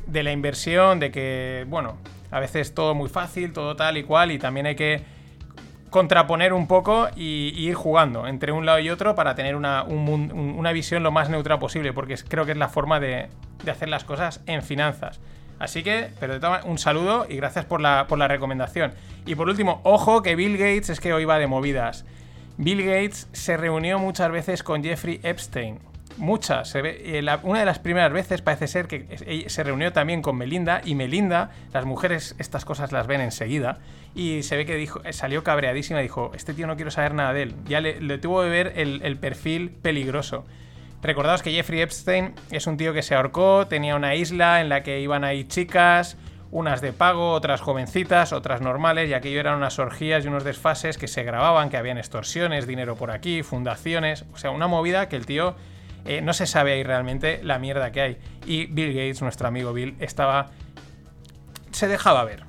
de 0.05 0.23
la 0.23 0.33
inversión, 0.33 0.99
de 0.99 1.11
que, 1.11 1.65
bueno, 1.69 1.97
a 2.29 2.41
veces 2.41 2.73
todo 2.75 2.93
muy 2.93 3.07
fácil, 3.07 3.53
todo 3.53 3.77
tal 3.77 3.97
y 3.97 4.03
cual, 4.03 4.31
y 4.31 4.37
también 4.37 4.65
hay 4.65 4.75
que 4.75 5.01
contraponer 5.91 6.53
un 6.53 6.65
poco 6.65 7.09
y, 7.15 7.53
ir 7.55 7.75
jugando 7.75 8.25
entre 8.25 8.51
un 8.51 8.65
lado 8.65 8.79
y 8.79 8.89
otro 8.89 9.13
para 9.13 9.35
tener 9.35 9.55
una, 9.55 9.83
una 9.83 10.71
visión 10.71 11.03
lo 11.03 11.11
más 11.11 11.29
neutral 11.29 11.59
posible, 11.59 11.93
porque 11.93 12.15
creo 12.27 12.45
que 12.45 12.53
es 12.53 12.57
la 12.57 12.69
forma 12.69 12.99
de, 12.99 13.27
de 13.63 13.71
hacer 13.71 13.89
las 13.89 14.03
cosas 14.03 14.41
en 14.47 14.63
finanzas. 14.63 15.19
Así 15.59 15.83
que, 15.83 16.09
pero 16.19 16.33
de 16.33 16.39
todas 16.39 16.65
un 16.65 16.79
saludo 16.79 17.27
y 17.29 17.35
gracias 17.35 17.65
por 17.65 17.81
la, 17.81 18.07
por 18.07 18.17
la 18.17 18.27
recomendación. 18.27 18.93
Y 19.27 19.35
por 19.35 19.47
último, 19.47 19.81
ojo 19.83 20.23
que 20.23 20.35
Bill 20.35 20.57
Gates 20.57 20.89
es 20.89 20.99
que 20.99 21.13
hoy 21.13 21.25
va 21.25 21.37
de 21.37 21.45
movidas. 21.45 22.05
Bill 22.57 22.83
Gates 22.83 23.27
se 23.33 23.57
reunió 23.57 23.99
muchas 23.99 24.31
veces 24.31 24.63
con 24.63 24.83
Jeffrey 24.83 25.19
Epstein. 25.21 25.90
Muchas. 26.17 26.69
Se 26.69 26.81
ve- 26.81 27.19
eh, 27.19 27.37
una 27.43 27.59
de 27.59 27.65
las 27.65 27.79
primeras 27.79 28.11
veces 28.13 28.41
parece 28.41 28.67
ser 28.67 28.87
que 28.87 29.45
se 29.47 29.63
reunió 29.63 29.91
también 29.93 30.21
con 30.21 30.35
Melinda 30.37 30.81
y 30.83 30.95
Melinda, 30.95 31.51
las 31.73 31.85
mujeres 31.85 32.35
estas 32.37 32.65
cosas 32.65 32.91
las 32.91 33.07
ven 33.07 33.21
enseguida, 33.21 33.79
y 34.13 34.43
se 34.43 34.57
ve 34.57 34.65
que 34.65 34.75
dijo, 34.75 35.01
eh, 35.03 35.13
salió 35.13 35.43
cabreadísima 35.43 35.99
y 35.99 36.03
dijo, 36.03 36.31
este 36.35 36.53
tío 36.53 36.67
no 36.67 36.75
quiero 36.75 36.91
saber 36.91 37.13
nada 37.13 37.33
de 37.33 37.43
él. 37.43 37.55
Ya 37.65 37.81
le, 37.81 38.17
tuvo 38.17 38.43
que 38.43 38.49
ver 38.49 38.73
el, 38.75 39.01
el 39.03 39.17
perfil 39.17 39.71
peligroso. 39.71 40.45
Recordaos 41.01 41.41
que 41.41 41.51
Jeffrey 41.51 41.81
Epstein 41.81 42.33
es 42.51 42.67
un 42.67 42.77
tío 42.77 42.93
que 42.93 43.01
se 43.01 43.15
ahorcó, 43.15 43.65
tenía 43.67 43.95
una 43.95 44.13
isla 44.13 44.61
en 44.61 44.69
la 44.69 44.83
que 44.83 44.99
iban 44.99 45.23
ahí 45.23 45.45
chicas, 45.45 46.17
unas 46.51 46.81
de 46.81 46.91
pago, 46.93 47.31
otras 47.31 47.61
jovencitas, 47.61 48.33
otras 48.33 48.61
normales, 48.61 49.09
y 49.09 49.13
aquello 49.13 49.39
eran 49.39 49.55
unas 49.55 49.79
orgías 49.79 50.25
y 50.25 50.27
unos 50.27 50.43
desfases 50.43 50.97
que 50.99 51.07
se 51.07 51.23
grababan, 51.23 51.69
que 51.69 51.77
habían 51.77 51.97
extorsiones, 51.97 52.67
dinero 52.67 52.95
por 52.97 53.09
aquí, 53.09 53.41
fundaciones, 53.41 54.25
o 54.33 54.37
sea, 54.37 54.51
una 54.51 54.67
movida 54.67 55.07
que 55.09 55.15
el 55.15 55.25
tío 55.25 55.55
eh, 56.05 56.21
no 56.21 56.33
se 56.33 56.45
sabe 56.45 56.73
ahí 56.73 56.83
realmente 56.83 57.39
la 57.43 57.59
mierda 57.59 57.91
que 57.91 58.01
hay. 58.01 58.17
Y 58.45 58.65
Bill 58.67 58.93
Gates, 58.93 59.21
nuestro 59.21 59.47
amigo 59.47 59.73
Bill, 59.73 59.95
estaba... 59.99 60.51
se 61.71 61.87
dejaba 61.87 62.23
ver. 62.23 62.43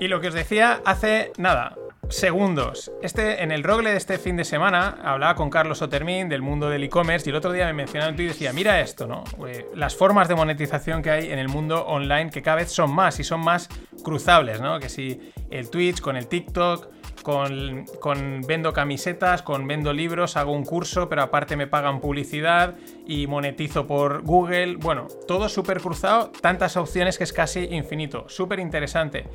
Y 0.00 0.08
lo 0.08 0.20
que 0.20 0.28
os 0.28 0.34
decía 0.34 0.80
hace 0.84 1.32
nada, 1.36 1.76
segundos. 2.10 2.92
Este, 3.02 3.42
en 3.42 3.52
el 3.52 3.62
rogle 3.62 3.90
de 3.90 3.96
este 3.96 4.18
fin 4.18 4.36
de 4.36 4.44
semana 4.44 4.98
hablaba 5.02 5.34
con 5.34 5.48
Carlos 5.48 5.80
Otermin 5.82 6.28
del 6.28 6.42
mundo 6.42 6.68
del 6.68 6.84
e-commerce 6.84 7.28
y 7.28 7.30
el 7.30 7.36
otro 7.36 7.52
día 7.52 7.66
me 7.66 7.72
mencionaba 7.72 8.12
en 8.12 8.20
y 8.20 8.26
decía, 8.26 8.52
mira 8.52 8.80
esto, 8.80 9.06
¿no? 9.06 9.24
Eh, 9.46 9.66
Las 9.74 9.96
formas 9.96 10.28
de 10.28 10.34
monetización 10.34 11.02
que 11.02 11.10
hay 11.10 11.30
en 11.32 11.38
el 11.38 11.48
mundo 11.48 11.86
online 11.86 12.30
que 12.30 12.42
cada 12.42 12.56
vez 12.56 12.70
son 12.70 12.94
más 12.94 13.18
y 13.20 13.24
son 13.24 13.40
más 13.40 13.68
cruzables, 14.02 14.60
¿no? 14.60 14.78
Que 14.78 14.88
si 14.88 15.32
el 15.50 15.70
Twitch 15.70 16.00
con 16.00 16.16
el 16.16 16.26
TikTok, 16.26 16.88
con, 17.22 17.84
con 18.00 18.42
vendo 18.42 18.72
camisetas, 18.72 19.42
con 19.42 19.66
vendo 19.66 19.92
libros, 19.92 20.36
hago 20.36 20.52
un 20.52 20.64
curso, 20.64 21.08
pero 21.08 21.22
aparte 21.22 21.56
me 21.56 21.66
pagan 21.66 22.00
publicidad 22.00 22.74
y 23.06 23.26
monetizo 23.26 23.86
por 23.86 24.22
Google. 24.22 24.76
Bueno, 24.76 25.06
todo 25.28 25.48
súper 25.48 25.80
cruzado, 25.80 26.32
tantas 26.40 26.76
opciones 26.76 27.18
que 27.18 27.24
es 27.24 27.32
casi 27.32 27.64
infinito. 27.70 28.28
Súper 28.28 28.58
interesante. 28.58 29.26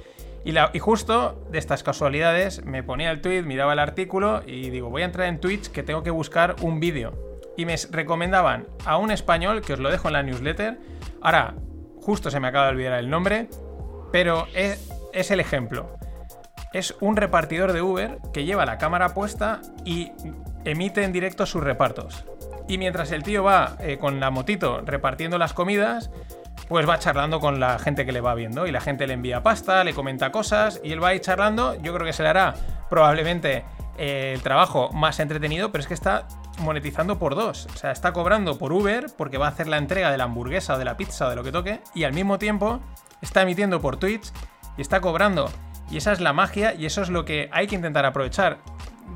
Y, 0.45 0.79
justo 0.79 1.45
de 1.51 1.57
estas 1.57 1.83
casualidades 1.83 2.63
me 2.63 2.83
ponía 2.83 3.11
el 3.11 3.19
tweet, 3.19 3.43
miraba 3.43 3.73
el 3.73 3.79
artículo 3.79 4.43
y 4.45 4.69
digo, 4.69 4.89
voy 4.89 5.01
a 5.01 5.05
entrar 5.05 5.27
en 5.27 5.39
Twitch 5.39 5.69
que 5.71 5.83
tengo 5.83 6.03
que 6.03 6.11
buscar 6.11 6.55
un 6.61 6.79
vídeo. 6.79 7.13
Y 7.57 7.65
me 7.65 7.75
recomendaban 7.89 8.67
a 8.85 8.97
un 8.97 9.11
español, 9.11 9.61
que 9.61 9.73
os 9.73 9.79
lo 9.79 9.89
dejo 9.89 10.07
en 10.07 10.13
la 10.13 10.23
newsletter. 10.23 10.77
Ahora, 11.21 11.55
justo 11.99 12.29
se 12.29 12.39
me 12.39 12.47
acaba 12.47 12.65
de 12.65 12.71
olvidar 12.73 12.99
el 12.99 13.09
nombre, 13.09 13.49
pero 14.11 14.47
es, 14.53 14.91
es 15.13 15.31
el 15.31 15.39
ejemplo 15.39 15.97
es 16.75 16.93
un 16.99 17.15
repartidor 17.15 17.71
de 17.71 17.81
Uber 17.81 18.19
que 18.33 18.43
lleva 18.43 18.65
la 18.65 18.77
cámara 18.77 19.13
puesta 19.13 19.61
y 19.85 20.11
emite 20.65 21.05
en 21.05 21.13
directo 21.13 21.45
sus 21.45 21.63
repartos. 21.63 22.25
Y 22.67 22.77
mientras 22.77 23.13
el 23.13 23.23
tío 23.23 23.43
va 23.43 23.77
eh, 23.79 23.97
con 23.97 24.19
la 24.19 24.29
motito 24.29 24.81
repartiendo 24.81 25.37
las 25.37 25.53
comidas, 25.53 26.11
pues 26.67 26.87
va 26.87 26.99
charlando 26.99 27.39
con 27.39 27.59
la 27.59 27.79
gente 27.79 28.05
que 28.05 28.11
le 28.11 28.21
va 28.21 28.33
viendo. 28.35 28.67
Y 28.67 28.71
la 28.71 28.81
gente 28.81 29.07
le 29.07 29.13
envía 29.13 29.43
pasta, 29.43 29.83
le 29.83 29.93
comenta 29.93 30.31
cosas 30.31 30.79
y 30.83 30.91
él 30.91 31.03
va 31.03 31.09
ahí 31.09 31.19
charlando. 31.19 31.75
Yo 31.75 31.93
creo 31.93 32.05
que 32.05 32.13
se 32.13 32.23
le 32.23 32.29
hará 32.29 32.55
probablemente 32.89 33.65
eh, 33.97 34.33
el 34.35 34.41
trabajo 34.41 34.91
más 34.91 35.19
entretenido, 35.19 35.71
pero 35.71 35.81
es 35.81 35.87
que 35.87 35.93
está 35.93 36.27
monetizando 36.59 37.19
por 37.19 37.35
dos. 37.35 37.67
O 37.73 37.77
sea, 37.77 37.91
está 37.91 38.13
cobrando 38.13 38.57
por 38.57 38.73
Uber 38.73 39.07
porque 39.17 39.37
va 39.37 39.47
a 39.47 39.49
hacer 39.49 39.67
la 39.67 39.77
entrega 39.77 40.11
de 40.11 40.17
la 40.17 40.25
hamburguesa 40.25 40.75
o 40.75 40.77
de 40.77 40.85
la 40.85 40.97
pizza 40.97 41.27
o 41.27 41.29
de 41.29 41.35
lo 41.35 41.43
que 41.43 41.51
toque. 41.51 41.81
Y 41.93 42.03
al 42.03 42.13
mismo 42.13 42.39
tiempo 42.39 42.79
está 43.21 43.41
emitiendo 43.41 43.81
por 43.81 43.97
Twitch 43.97 44.31
y 44.77 44.81
está 44.81 45.01
cobrando. 45.01 45.49
Y 45.89 45.97
esa 45.97 46.11
es 46.11 46.19
la 46.19 46.33
magia 46.33 46.73
y 46.73 46.85
eso 46.85 47.01
es 47.01 47.09
lo 47.09 47.25
que 47.25 47.49
hay 47.51 47.67
que 47.67 47.75
intentar 47.75 48.05
aprovechar. 48.05 48.57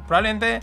Probablemente 0.07 0.61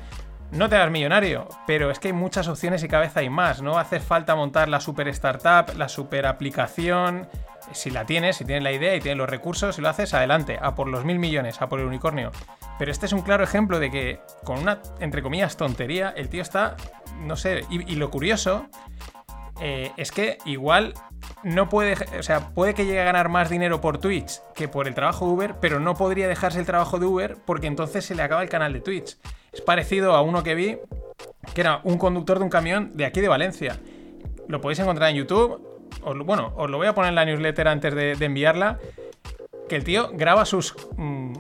no 0.51 0.69
te 0.69 0.77
hagas 0.77 0.91
millonario, 0.91 1.49
pero 1.67 1.91
es 1.91 1.99
que 1.99 2.09
hay 2.09 2.15
muchas 2.15 2.49
opciones 2.49 2.83
y 2.83 2.89
cada 2.89 3.03
vez 3.03 3.17
hay 3.17 3.29
más. 3.29 3.63
No 3.63 3.79
hace 3.79 4.01
falta 4.01 4.35
montar 4.35 4.69
la 4.69 4.81
super 4.81 5.09
startup, 5.09 5.77
la 5.77 5.89
super 5.89 6.27
aplicación. 6.27 7.29
Si 7.73 7.91
la 7.91 8.07
tienes, 8.07 8.37
si 8.37 8.45
tienes 8.45 8.63
la 8.63 8.73
idea 8.73 8.95
y 8.95 9.01
tienes 9.01 9.19
los 9.19 9.29
recursos, 9.29 9.77
si 9.77 9.83
lo 9.83 9.89
haces, 9.89 10.15
adelante, 10.15 10.59
a 10.61 10.75
por 10.75 10.89
los 10.89 11.05
mil 11.05 11.19
millones, 11.19 11.61
a 11.61 11.69
por 11.69 11.81
el 11.81 11.87
unicornio. 11.87 12.31
Pero 12.79 12.91
este 12.91 13.07
es 13.07 13.13
un 13.13 13.23
claro 13.23 13.43
ejemplo 13.43 13.81
de 13.81 13.91
que 13.91 14.21
con 14.45 14.59
una, 14.59 14.79
entre 15.01 15.23
comillas, 15.23 15.57
tontería, 15.57 16.13
el 16.17 16.29
tío 16.29 16.43
está, 16.43 16.77
no 17.21 17.37
sé, 17.37 17.65
y, 17.69 17.93
y 17.93 17.97
lo 17.97 18.11
curioso 18.11 18.67
eh, 19.61 19.93
es 19.97 20.13
que 20.13 20.39
igual 20.45 20.95
no 21.43 21.69
puede, 21.69 21.95
o 22.19 22.23
sea, 22.23 22.51
puede 22.51 22.75
que 22.75 22.85
llegue 22.85 23.01
a 23.01 23.05
ganar 23.05 23.29
más 23.29 23.51
dinero 23.51 23.81
por 23.81 23.99
Twitch 23.99 24.41
que 24.55 24.69
por 24.69 24.89
el 24.89 24.95
trabajo 24.95 25.27
de 25.27 25.33
Uber, 25.33 25.55
pero 25.61 25.81
no 25.81 25.95
podría 25.95 26.29
dejarse 26.29 26.59
el 26.59 26.67
trabajo 26.67 26.99
de 26.99 27.07
Uber 27.07 27.37
porque 27.45 27.67
entonces 27.67 28.05
se 28.05 28.15
le 28.15 28.23
acaba 28.23 28.43
el 28.43 28.49
canal 28.49 28.73
de 28.73 28.81
Twitch. 28.81 29.17
Es 29.53 29.61
parecido 29.61 30.15
a 30.15 30.23
uno 30.23 30.43
que 30.43 30.55
vi, 30.55 30.79
que 31.55 31.61
era 31.61 31.81
un 31.85 31.99
conductor 31.99 32.39
de 32.39 32.45
un 32.45 32.51
camión 32.51 32.93
de 32.95 33.07
aquí 33.07 33.21
de 33.21 33.29
Valencia. 33.29 33.79
Lo 34.49 34.61
podéis 34.61 34.79
encontrar 34.81 35.11
en 35.11 35.17
YouTube. 35.17 35.61
Bueno, 36.25 36.53
os 36.57 36.71
lo 36.71 36.77
voy 36.77 36.87
a 36.87 36.95
poner 36.95 37.11
en 37.11 37.15
la 37.15 37.25
newsletter 37.25 37.69
antes 37.69 37.95
de, 37.95 38.17
de 38.17 38.25
enviarla. 38.27 38.79
Que 39.69 39.77
el 39.77 39.85
tío 39.85 40.11
graba 40.13 40.45
sus, 40.45 40.77
mm, 40.97 41.33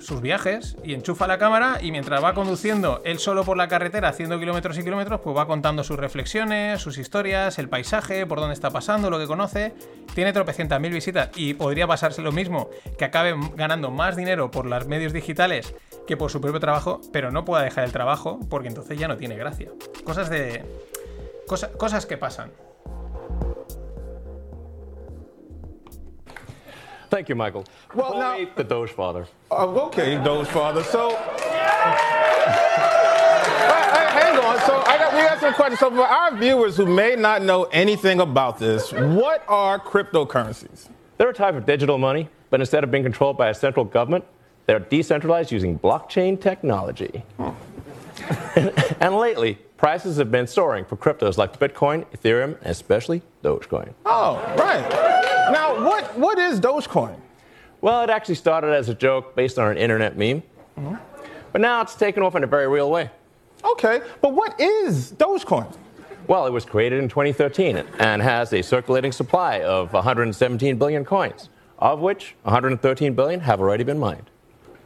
sus 0.00 0.20
viajes 0.20 0.76
y 0.84 0.94
enchufa 0.94 1.26
la 1.26 1.38
cámara 1.38 1.78
y 1.80 1.90
mientras 1.90 2.22
va 2.22 2.34
conduciendo 2.34 3.00
él 3.04 3.18
solo 3.18 3.44
por 3.44 3.56
la 3.56 3.68
carretera 3.68 4.08
haciendo 4.08 4.38
kilómetros 4.38 4.78
y 4.78 4.82
kilómetros, 4.84 5.20
pues 5.20 5.36
va 5.36 5.46
contando 5.46 5.82
sus 5.84 5.96
reflexiones, 5.96 6.80
sus 6.80 6.98
historias, 6.98 7.58
el 7.58 7.68
paisaje, 7.68 8.26
por 8.26 8.38
dónde 8.40 8.54
está 8.54 8.70
pasando, 8.70 9.10
lo 9.10 9.18
que 9.18 9.26
conoce. 9.26 9.74
Tiene 10.14 10.32
tropecientas 10.32 10.80
mil 10.80 10.92
visitas 10.92 11.30
y 11.36 11.54
podría 11.54 11.86
pasarse 11.86 12.22
lo 12.22 12.32
mismo, 12.32 12.70
que 12.98 13.04
acabe 13.04 13.34
ganando 13.54 13.90
más 13.90 14.16
dinero 14.16 14.50
por 14.50 14.66
los 14.66 14.86
medios 14.86 15.12
digitales 15.12 15.74
que 16.06 16.16
por 16.16 16.30
su 16.30 16.40
propio 16.40 16.60
trabajo, 16.60 17.00
pero 17.12 17.30
no 17.32 17.44
pueda 17.44 17.62
dejar 17.64 17.84
el 17.84 17.92
trabajo 17.92 18.38
porque 18.48 18.68
entonces 18.68 18.98
ya 18.98 19.08
no 19.08 19.16
tiene 19.16 19.36
gracia. 19.36 19.70
Cosas 20.04 20.30
de... 20.30 20.64
cosa- 21.46 21.72
cosas 21.72 22.06
que 22.06 22.16
pasan. 22.16 22.52
Thank 27.10 27.28
you, 27.28 27.34
Michael. 27.34 27.64
Well, 27.94 28.12
Call 28.12 28.20
now- 28.20 28.38
me 28.38 28.48
the 28.56 28.64
Doge 28.64 28.90
Father. 28.90 29.26
Oh, 29.50 29.86
okay, 29.86 30.16
Doge 30.22 30.46
Father. 30.48 30.82
So, 30.82 31.10
Hey, 32.36 33.82
hey, 33.92 34.06
hang 34.20 34.38
on. 34.38 34.58
So, 34.66 34.76
I 34.86 34.98
got, 34.98 35.12
we 35.14 35.20
got 35.20 35.40
some 35.40 35.54
questions. 35.54 35.80
So, 35.80 35.90
for 35.90 36.02
our 36.02 36.36
viewers 36.36 36.76
who 36.76 36.86
may 36.86 37.14
not 37.16 37.42
know 37.42 37.64
anything 37.64 38.20
about 38.20 38.58
this, 38.58 38.92
what 38.92 39.44
are 39.48 39.78
cryptocurrencies? 39.78 40.88
They're 41.18 41.30
a 41.30 41.34
type 41.34 41.54
of 41.54 41.64
digital 41.66 41.98
money, 41.98 42.28
but 42.50 42.60
instead 42.60 42.84
of 42.84 42.90
being 42.90 43.02
controlled 43.04 43.38
by 43.38 43.48
a 43.48 43.54
central 43.54 43.84
government, 43.84 44.24
they're 44.66 44.80
decentralized 44.80 45.52
using 45.52 45.78
blockchain 45.78 46.40
technology. 46.40 47.22
Hmm. 47.36 47.50
and 49.00 49.14
lately, 49.16 49.58
prices 49.76 50.16
have 50.16 50.30
been 50.30 50.46
soaring 50.46 50.84
for 50.84 50.96
cryptos 50.96 51.36
like 51.38 51.58
Bitcoin, 51.58 52.04
Ethereum, 52.16 52.56
and 52.62 52.66
especially 52.70 53.22
Dogecoin. 53.44 53.92
Oh, 54.04 54.36
right. 54.58 55.15
Now, 55.50 55.84
what, 55.84 56.16
what 56.18 56.38
is 56.38 56.60
Dogecoin? 56.60 57.16
Well, 57.80 58.02
it 58.02 58.10
actually 58.10 58.34
started 58.36 58.72
as 58.72 58.88
a 58.88 58.94
joke 58.94 59.36
based 59.36 59.58
on 59.58 59.70
an 59.70 59.76
internet 59.76 60.16
meme, 60.16 60.42
but 61.52 61.60
now 61.60 61.82
it's 61.82 61.94
taken 61.94 62.22
off 62.22 62.34
in 62.34 62.42
a 62.44 62.46
very 62.46 62.68
real 62.68 62.90
way. 62.90 63.10
Okay, 63.64 64.00
but 64.20 64.32
what 64.32 64.58
is 64.60 65.12
Dogecoin? 65.12 65.74
Well, 66.26 66.46
it 66.46 66.50
was 66.52 66.64
created 66.64 67.02
in 67.02 67.08
2013 67.08 67.84
and 67.98 68.20
has 68.20 68.52
a 68.52 68.62
circulating 68.62 69.12
supply 69.12 69.60
of 69.60 69.92
117 69.92 70.76
billion 70.76 71.04
coins, 71.04 71.48
of 71.78 72.00
which 72.00 72.34
113 72.42 73.14
billion 73.14 73.40
have 73.40 73.60
already 73.60 73.84
been 73.84 73.98
mined. 73.98 74.28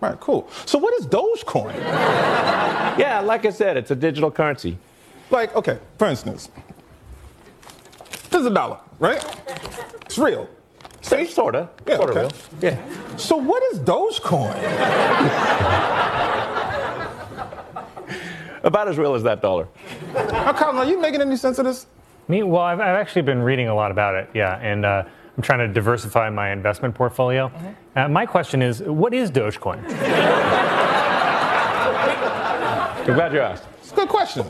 Right, 0.00 0.19
cool. 0.21 0.49
So, 0.67 0.79
what 0.79 0.93
is 1.00 1.07
Dogecoin? 1.07 1.75
Yeah, 2.99 3.21
like 3.21 3.47
I 3.47 3.50
said, 3.50 3.76
it's 3.76 3.90
a 3.90 3.97
digital 3.97 4.31
currency. 4.31 4.76
Like, 5.31 5.55
okay, 5.55 5.79
for 5.99 6.09
instance, 6.09 6.50
this 8.31 8.40
is 8.40 8.47
a 8.47 8.50
dollar, 8.50 8.79
right? 9.00 9.25
It's 10.07 10.19
real. 10.19 10.49
So, 11.00 11.25
sorta. 11.25 11.69
Yeah, 11.87 11.97
sorta 11.97 12.12
okay. 12.12 12.21
real. 12.21 12.33
Yeah. 12.73 13.16
So, 13.16 13.37
what 13.37 13.62
is 13.73 13.80
Dogecoin? 13.80 14.54
About 18.62 18.88
as 18.88 18.99
real 18.99 19.14
as 19.14 19.23
that 19.23 19.40
dollar. 19.40 19.69
Now, 20.14 20.52
Colin, 20.52 20.76
are 20.76 20.85
you 20.85 21.00
making 21.00 21.23
any 21.23 21.37
sense 21.37 21.59
of 21.59 21.64
this? 21.64 21.87
Me? 22.28 22.42
Well, 22.42 22.61
I've, 22.61 22.78
I've 22.78 22.97
actually 22.97 23.23
been 23.23 23.40
reading 23.40 23.69
a 23.69 23.75
lot 23.75 23.90
about 23.90 24.14
it, 24.14 24.28
yeah, 24.35 24.59
and 24.59 24.85
uh, 24.85 25.04
I'm 25.35 25.42
trying 25.42 25.66
to 25.66 25.69
diversify 25.73 26.28
my 26.28 26.50
investment 26.52 26.95
portfolio. 26.95 27.50
Uh, 27.97 28.09
my 28.09 28.26
question 28.26 28.61
is, 28.61 28.83
what 28.83 29.14
is 29.14 29.30
Dogecoin? 29.30 29.83
I'm 33.00 33.14
glad 33.14 33.33
you 33.33 33.40
asked. 33.40 33.64
It's 33.78 33.92
a 33.92 33.95
good 33.95 34.09
question. 34.11 34.45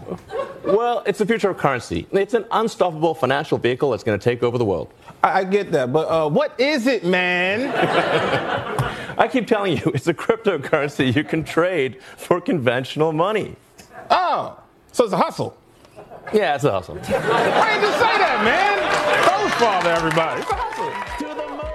Well, 0.64 1.02
it's 1.06 1.18
the 1.18 1.26
future 1.26 1.48
of 1.50 1.56
currency. 1.56 2.06
It's 2.12 2.34
an 2.34 2.44
unstoppable 2.50 3.14
financial 3.14 3.56
vehicle 3.56 3.90
that's 3.90 4.04
going 4.04 4.18
to 4.18 4.22
take 4.22 4.42
over 4.42 4.58
the 4.58 4.64
world. 4.64 4.92
I, 5.22 5.40
I 5.40 5.44
get 5.44 5.72
that, 5.72 5.92
but 5.92 6.08
uh, 6.08 6.28
what 6.28 6.58
is 6.60 6.86
it, 6.86 7.04
man? 7.04 7.70
I 9.18 9.26
keep 9.28 9.46
telling 9.46 9.76
you, 9.78 9.90
it's 9.94 10.06
a 10.06 10.14
cryptocurrency 10.14 11.14
you 11.14 11.24
can 11.24 11.44
trade 11.44 12.02
for 12.16 12.40
conventional 12.40 13.12
money. 13.12 13.56
Oh, 14.10 14.58
so 14.92 15.04
it's 15.04 15.12
a 15.12 15.16
hustle. 15.16 15.56
Yeah, 16.32 16.54
it's 16.54 16.64
a 16.64 16.72
hustle. 16.72 16.96
Why 16.96 17.70
didn't 17.74 17.82
you 17.82 17.92
say 17.98 18.18
that, 18.18 18.42
man? 18.44 18.80
Doge 19.26 19.52
father, 19.54 19.90
everybody. 19.90 20.42
It's 20.42 20.50
a 20.50 20.54
hustle. 20.54 20.90
To 21.18 21.34
the 21.34 21.48
moon. 21.48 21.70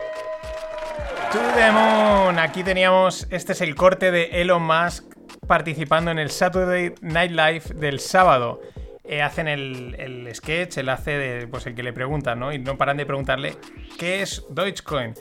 To 1.32 1.40
the 1.40 1.72
moon. 1.72 2.40
Aquí 2.40 2.64
teníamos, 2.64 3.26
este 3.32 3.52
es 3.52 3.62
el 3.62 3.74
corte 3.74 4.12
de 4.12 4.42
Elon 4.42 4.62
Musk 4.62 5.15
participando 5.46 6.12
en 6.12 6.20
el 6.20 6.30
Saturday 6.30 6.94
Night 7.02 7.32
Live 7.32 7.62
del 7.76 8.00
sábado. 8.00 8.62
Eh, 9.04 9.22
hacen 9.22 9.48
el, 9.48 9.96
el 10.00 10.34
sketch, 10.34 10.80
él 10.80 10.90
hace 10.90 11.12
de, 11.12 11.48
pues 11.48 11.68
el 11.68 11.76
que 11.76 11.84
le 11.84 11.94
preguntan, 11.94 12.40
¿no? 12.40 12.52
Y 12.52 12.58
no 12.58 12.76
paran 12.76 12.98
de 12.98 13.06
preguntarle 13.06 13.56
qué 14.00 14.22
es 14.24 14.44
Dogecoin. 14.50 15.14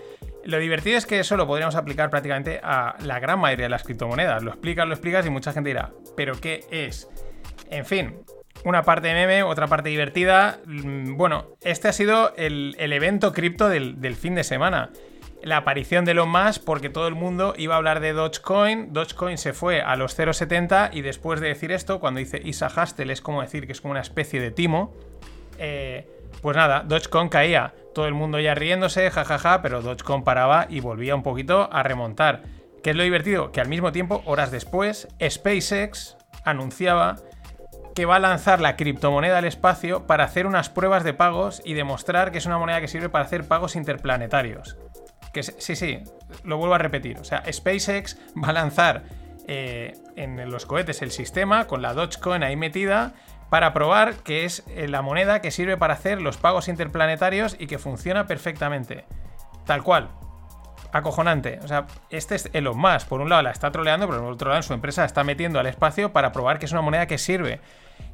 Lo 0.44 0.58
divertido 0.58 0.96
es 0.96 1.06
que 1.06 1.20
eso 1.20 1.36
lo 1.36 1.46
podríamos 1.46 1.74
aplicar 1.74 2.08
prácticamente 2.10 2.60
a 2.62 2.96
la 3.00 3.18
gran 3.18 3.38
mayoría 3.38 3.66
de 3.66 3.70
las 3.70 3.82
criptomonedas. 3.82 4.42
Lo 4.42 4.50
explicas, 4.52 4.86
lo 4.86 4.94
explicas 4.94 5.26
y 5.26 5.30
mucha 5.30 5.52
gente 5.52 5.70
dirá, 5.70 5.90
¿pero 6.16 6.34
qué 6.40 6.64
es? 6.70 7.08
En 7.70 7.84
fin, 7.84 8.14
una 8.64 8.82
parte 8.82 9.12
meme, 9.12 9.42
otra 9.42 9.66
parte 9.66 9.90
divertida. 9.90 10.60
Mm, 10.64 11.16
Bueno, 11.16 11.56
este 11.62 11.88
ha 11.88 11.92
sido 11.92 12.34
el, 12.36 12.76
el 12.78 12.92
evento 12.92 13.32
cripto 13.32 13.68
del, 13.68 14.00
del 14.00 14.16
fin 14.16 14.34
de 14.34 14.44
semana. 14.44 14.90
La 15.44 15.58
aparición 15.58 16.06
de 16.06 16.12
Elon 16.12 16.30
Musk 16.30 16.64
porque 16.64 16.88
todo 16.88 17.06
el 17.06 17.14
mundo 17.14 17.52
iba 17.58 17.74
a 17.74 17.76
hablar 17.76 18.00
de 18.00 18.14
Dogecoin. 18.14 18.94
Dogecoin 18.94 19.36
se 19.36 19.52
fue 19.52 19.82
a 19.82 19.94
los 19.94 20.18
0,70 20.18 20.88
y 20.94 21.02
después 21.02 21.38
de 21.38 21.48
decir 21.48 21.70
esto, 21.70 22.00
cuando 22.00 22.18
dice 22.18 22.40
Isa 22.42 22.66
Hastel 22.66 23.10
es 23.10 23.20
como 23.20 23.42
decir 23.42 23.66
que 23.66 23.72
es 23.72 23.82
como 23.82 23.92
una 23.92 24.00
especie 24.00 24.40
de 24.40 24.50
timo. 24.50 24.94
eh, 25.58 26.08
pues 26.40 26.56
nada, 26.56 26.82
Dogecoin 26.86 27.28
caía. 27.28 27.74
Todo 27.94 28.06
el 28.06 28.14
mundo 28.14 28.40
ya 28.40 28.54
riéndose, 28.54 29.10
jajaja, 29.10 29.60
pero 29.60 29.82
Dogecoin 29.82 30.24
paraba 30.24 30.66
y 30.70 30.80
volvía 30.80 31.14
un 31.14 31.22
poquito 31.22 31.68
a 31.70 31.82
remontar. 31.82 32.42
¿Qué 32.82 32.90
es 32.90 32.96
lo 32.96 33.02
divertido? 33.02 33.52
Que 33.52 33.60
al 33.60 33.68
mismo 33.68 33.92
tiempo, 33.92 34.22
horas 34.24 34.50
después, 34.50 35.08
SpaceX 35.22 36.16
anunciaba 36.46 37.16
que 37.94 38.06
va 38.06 38.16
a 38.16 38.20
lanzar 38.20 38.62
la 38.62 38.76
criptomoneda 38.76 39.38
al 39.38 39.44
espacio 39.44 40.06
para 40.06 40.24
hacer 40.24 40.46
unas 40.46 40.70
pruebas 40.70 41.04
de 41.04 41.12
pagos 41.12 41.60
y 41.66 41.74
demostrar 41.74 42.32
que 42.32 42.38
es 42.38 42.46
una 42.46 42.58
moneda 42.58 42.80
que 42.80 42.88
sirve 42.88 43.10
para 43.10 43.26
hacer 43.26 43.46
pagos 43.46 43.76
interplanetarios. 43.76 44.78
Que 45.34 45.42
sí, 45.42 45.76
sí, 45.76 45.98
lo 46.44 46.56
vuelvo 46.56 46.74
a 46.74 46.78
repetir. 46.78 47.18
O 47.18 47.24
sea, 47.24 47.42
SpaceX 47.52 48.16
va 48.42 48.48
a 48.48 48.52
lanzar 48.52 49.02
eh, 49.46 49.92
en 50.16 50.50
los 50.50 50.64
cohetes 50.64 51.02
el 51.02 51.10
sistema 51.10 51.66
con 51.66 51.82
la 51.82 51.92
Dogecoin 51.92 52.42
ahí 52.42 52.56
metida 52.56 53.12
para 53.50 53.74
probar 53.74 54.14
que 54.14 54.46
es 54.46 54.64
eh, 54.68 54.88
la 54.88 55.02
moneda 55.02 55.42
que 55.42 55.50
sirve 55.50 55.76
para 55.76 55.94
hacer 55.94 56.22
los 56.22 56.38
pagos 56.38 56.68
interplanetarios 56.68 57.56
y 57.58 57.66
que 57.66 57.78
funciona 57.78 58.26
perfectamente. 58.26 59.04
Tal 59.66 59.82
cual. 59.82 60.08
Acojonante. 60.94 61.58
O 61.64 61.66
sea, 61.66 61.88
este 62.08 62.36
es 62.36 62.48
Elon 62.52 62.78
Musk. 62.78 63.08
Por 63.08 63.20
un 63.20 63.28
lado 63.28 63.42
la 63.42 63.50
está 63.50 63.72
troleando, 63.72 64.06
pero 64.06 64.22
por 64.22 64.32
otro 64.32 64.50
lado 64.50 64.62
su 64.62 64.72
empresa 64.74 65.02
la 65.02 65.06
está 65.06 65.24
metiendo 65.24 65.58
al 65.58 65.66
espacio 65.66 66.12
para 66.12 66.30
probar 66.30 66.60
que 66.60 66.66
es 66.66 66.72
una 66.72 66.82
moneda 66.82 67.06
que 67.08 67.18
sirve. 67.18 67.58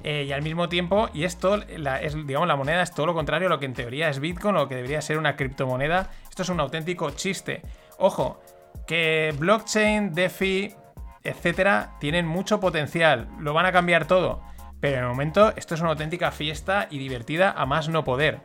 Eh, 0.03 0.25
y 0.27 0.33
al 0.33 0.41
mismo 0.41 0.71
tiempo, 0.71 1.11
y 1.13 1.25
esto, 1.25 1.59
la, 1.77 2.01
es, 2.01 2.15
digamos, 2.27 2.49
la 2.49 2.57
moneda 2.57 2.81
es 2.83 2.95
todo 2.95 3.05
lo 3.05 3.13
contrario 3.13 3.49
a 3.49 3.51
lo 3.51 3.61
que 3.61 3.67
en 3.67 3.75
teoría 3.75 4.09
es 4.09 4.19
Bitcoin 4.19 4.57
o 4.57 4.67
que 4.67 4.77
debería 4.77 5.03
ser 5.03 5.19
una 5.19 5.37
criptomoneda. 5.37 6.09
Esto 6.31 6.41
es 6.41 6.49
un 6.49 6.59
auténtico 6.59 7.11
chiste. 7.11 7.61
Ojo, 7.99 8.41
que 8.87 9.35
blockchain, 9.39 10.15
DeFi, 10.15 10.75
etcétera, 11.23 11.99
tienen 12.01 12.27
mucho 12.27 12.61
potencial. 12.61 13.29
Lo 13.41 13.53
van 13.53 13.67
a 13.67 13.73
cambiar 13.73 14.07
todo. 14.07 14.41
Pero 14.81 14.97
en 14.97 15.03
el 15.03 15.09
momento, 15.11 15.53
esto 15.55 15.75
es 15.75 15.83
una 15.83 15.91
auténtica 15.91 16.31
fiesta 16.31 16.87
y 16.89 16.97
divertida 16.97 17.53
a 17.55 17.67
más 17.67 17.91
no 17.91 18.05
poder. 18.05 18.41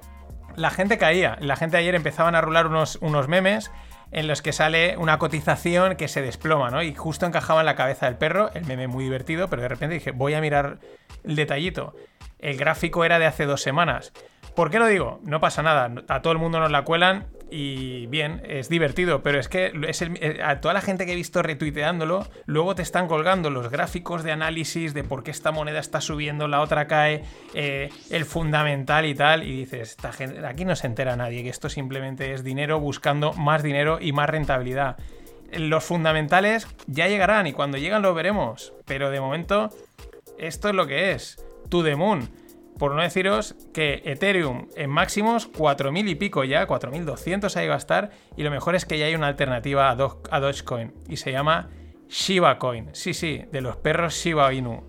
La 0.57 0.71
gente 0.71 0.97
caía. 0.97 1.37
La 1.39 1.55
gente 1.55 1.77
ayer 1.77 1.95
empezaban 1.95 2.35
a 2.35 2.41
rular 2.41 2.67
unos, 2.67 2.97
unos 2.97 3.29
memes 3.29 3.71
en 4.11 4.27
los 4.27 4.41
que 4.41 4.53
sale 4.53 4.97
una 4.97 5.17
cotización 5.17 5.95
que 5.95 6.07
se 6.07 6.21
desploma, 6.21 6.69
¿no? 6.69 6.81
Y 6.81 6.93
justo 6.93 7.25
encajaba 7.25 7.61
en 7.61 7.65
la 7.65 7.75
cabeza 7.75 8.05
del 8.05 8.17
perro, 8.17 8.51
el 8.53 8.65
meme 8.65 8.87
muy 8.87 9.03
divertido, 9.03 9.49
pero 9.49 9.61
de 9.61 9.67
repente 9.67 9.95
dije, 9.95 10.11
voy 10.11 10.33
a 10.33 10.41
mirar 10.41 10.79
el 11.23 11.35
detallito. 11.35 11.95
El 12.39 12.57
gráfico 12.57 13.05
era 13.05 13.19
de 13.19 13.25
hace 13.25 13.45
dos 13.45 13.61
semanas. 13.61 14.13
¿Por 14.55 14.71
qué 14.71 14.79
lo 14.79 14.87
digo? 14.87 15.19
No 15.23 15.39
pasa 15.39 15.63
nada, 15.63 15.91
a 16.07 16.21
todo 16.21 16.31
el 16.33 16.39
mundo 16.39 16.59
nos 16.59 16.71
la 16.71 16.83
cuelan 16.83 17.27
y 17.49 18.07
bien, 18.07 18.41
es 18.45 18.69
divertido, 18.69 19.21
pero 19.21 19.39
es 19.39 19.47
que 19.47 19.71
es 19.87 20.01
eh, 20.01 20.39
a 20.43 20.61
toda 20.61 20.73
la 20.73 20.81
gente 20.81 21.05
que 21.05 21.13
he 21.13 21.15
visto 21.15 21.43
retuiteándolo, 21.43 22.27
luego 22.45 22.75
te 22.75 22.81
están 22.81 23.07
colgando 23.07 23.49
los 23.49 23.69
gráficos 23.69 24.23
de 24.23 24.31
análisis 24.31 24.93
de 24.93 25.03
por 25.03 25.23
qué 25.23 25.31
esta 25.31 25.51
moneda 25.51 25.79
está 25.79 26.01
subiendo, 26.01 26.47
la 26.47 26.61
otra 26.61 26.87
cae, 26.87 27.23
eh, 27.53 27.89
el 28.09 28.25
fundamental 28.25 29.05
y 29.05 29.13
tal, 29.13 29.43
y 29.43 29.55
dices, 29.55 29.91
esta 29.91 30.11
gente, 30.11 30.45
aquí 30.45 30.65
no 30.65 30.75
se 30.75 30.87
entera 30.87 31.15
nadie, 31.15 31.43
que 31.43 31.49
esto 31.49 31.69
simplemente 31.69 32.33
es 32.33 32.43
dinero 32.43 32.79
buscando 32.79 33.33
más 33.33 33.61
dinero 33.61 33.99
y 34.01 34.11
más 34.11 34.29
rentabilidad. 34.29 34.97
Los 35.51 35.83
fundamentales 35.83 36.67
ya 36.87 37.07
llegarán 37.07 37.47
y 37.47 37.53
cuando 37.53 37.77
llegan 37.77 38.01
lo 38.01 38.13
veremos, 38.13 38.73
pero 38.85 39.11
de 39.11 39.21
momento 39.21 39.69
esto 40.39 40.69
es 40.69 40.75
lo 40.75 40.87
que 40.87 41.11
es, 41.11 41.37
to 41.69 41.83
the 41.83 41.95
moon. 41.95 42.27
Por 42.77 42.93
no 42.93 43.01
deciros 43.01 43.55
que 43.73 44.01
Ethereum 44.05 44.67
en 44.75 44.89
máximos 44.89 45.49
4.000 45.51 46.09
y 46.09 46.15
pico 46.15 46.43
ya, 46.43 46.67
4.200 46.67 47.55
ahí 47.55 47.67
va 47.67 47.75
a 47.75 47.77
estar. 47.77 48.11
Y 48.35 48.43
lo 48.43 48.51
mejor 48.51 48.75
es 48.75 48.85
que 48.85 48.97
ya 48.99 49.05
hay 49.05 49.15
una 49.15 49.27
alternativa 49.27 49.89
a, 49.89 49.95
Do- 49.95 50.21
a 50.29 50.39
Dogecoin 50.41 50.93
y 51.07 51.17
se 51.17 51.31
llama 51.31 51.69
Shiba 52.09 52.59
Coin. 52.59 52.89
Sí, 52.93 53.13
sí, 53.13 53.43
de 53.51 53.61
los 53.61 53.77
perros 53.77 54.13
Shiba 54.15 54.51
Inu. 54.53 54.83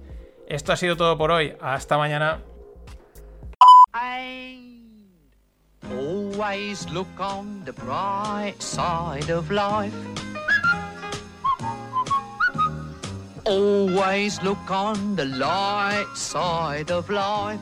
Esto 0.49 0.72
ha 0.72 0.77
sido 0.77 0.96
todo 0.96 1.16
por 1.16 1.31
hoy. 1.31 1.55
Hasta 1.61 1.96
mañana. 1.96 2.42
Always 5.88 6.90
look 6.90 7.09
on 7.20 7.64
the 7.64 7.72
bright 7.72 8.61
side 8.61 9.31
of 9.31 9.51
life. 9.51 9.94
Always 13.44 14.42
look 14.42 14.70
on 14.70 15.14
the 15.14 15.25
light 15.25 16.07
side 16.16 16.90
of 16.90 17.09
life. 17.09 17.61